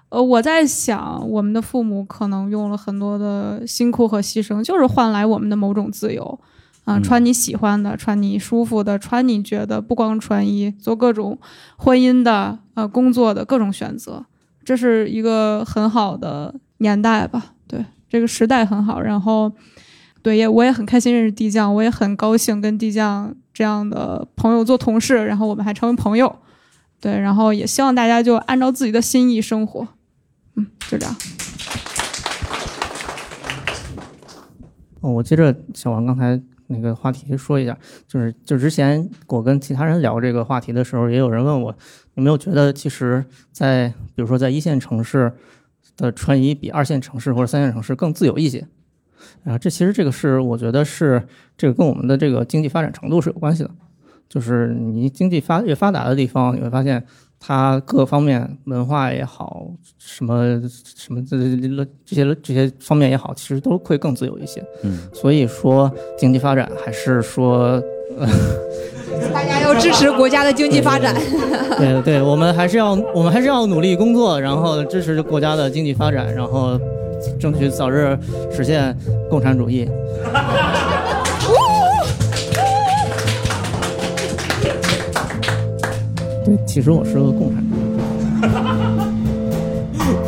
[0.10, 6.40] 呃，我在想，我们的父母可能用了很多的辛苦和牺牲，就是换来我们的某种自由。
[6.86, 11.38] 啊、嗯穿你喜欢的，穿你舒服的，穿你觉得不光穿衣，做各种
[11.78, 14.24] 婚姻的、呃工作的各种选择，
[14.64, 17.54] 这是一个很好的年代吧？
[17.68, 19.52] 对，这个时代很好，然后。
[20.22, 26.36] 对，也我也很开心认识地酱，我也很高兴跟地酱这样的朋友做同事，然后我们还成为朋友。
[27.00, 29.88] 对，然后也希望大家就按照自己的心意生活。
[30.56, 31.16] 嗯，就这样。
[35.02, 37.78] 哦，我接着小王刚才那个话题说一下，
[38.08, 41.76] 就是就之前我跟其他人聊这个话题的时候，也有人问我
[42.16, 45.32] 有没有觉得，其实在，比如说在一线城市
[45.96, 48.68] 的穿衣比二线城市或者三线城市更自由一些。
[49.44, 53.70] 啊，这其实这个是我觉得是这个跟我们的这个经济发展程度是有关系的，
[54.28, 57.04] 就是你经济发越发达的地方，你会发现
[57.40, 60.62] 它各方面文化也好，什么
[60.96, 61.38] 什么这
[62.06, 64.64] 这些这些方面也好，其实都会更自由一些。
[64.84, 67.82] 嗯，所以说经济发展还是说，
[68.18, 68.28] 呃，
[69.34, 71.16] 大家要支持国家的经济发展。
[71.78, 76.80] 对 对，我们还是要我们还是要努力工作，然后支持国家的经济发展，然后
[77.40, 78.18] 争取早日
[78.52, 78.96] 实现
[79.30, 79.88] 共产主义。
[86.46, 87.82] 对，其实我是个共产主义。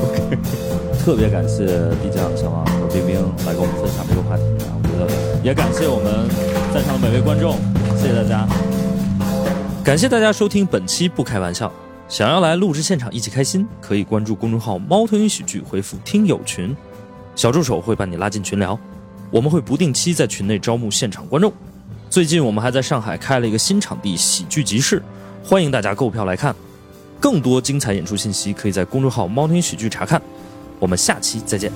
[0.03, 0.38] OK，
[0.98, 1.68] 特别感谢
[2.02, 3.15] 地酱、小王和冰冰
[3.45, 4.73] 来跟我们分享这个话题啊！
[4.81, 5.07] 我觉得
[5.44, 6.27] 也感谢我们
[6.73, 7.56] 在场的每位观众，
[7.95, 8.48] 谢谢大家。
[9.84, 11.68] 感谢大家收听本期《不开玩笑》。
[12.10, 16.76] 想要来录制现场一起开心，可以关注公众号“猫头鹰喜剧”，回复“听友群”，
[17.35, 18.80] 小助手会把你拉进群聊。
[19.30, 21.53] 我们会不定期在群内招募现场观众。
[22.10, 25.03] 最近我们还在上海开了一个新场地——喜剧集市，
[25.47, 26.53] 欢迎大家购票来看。
[27.21, 30.21] 更多精彩演出信息可以在公众号“猫听喜剧”查看。
[30.77, 31.71] 我们下期再见。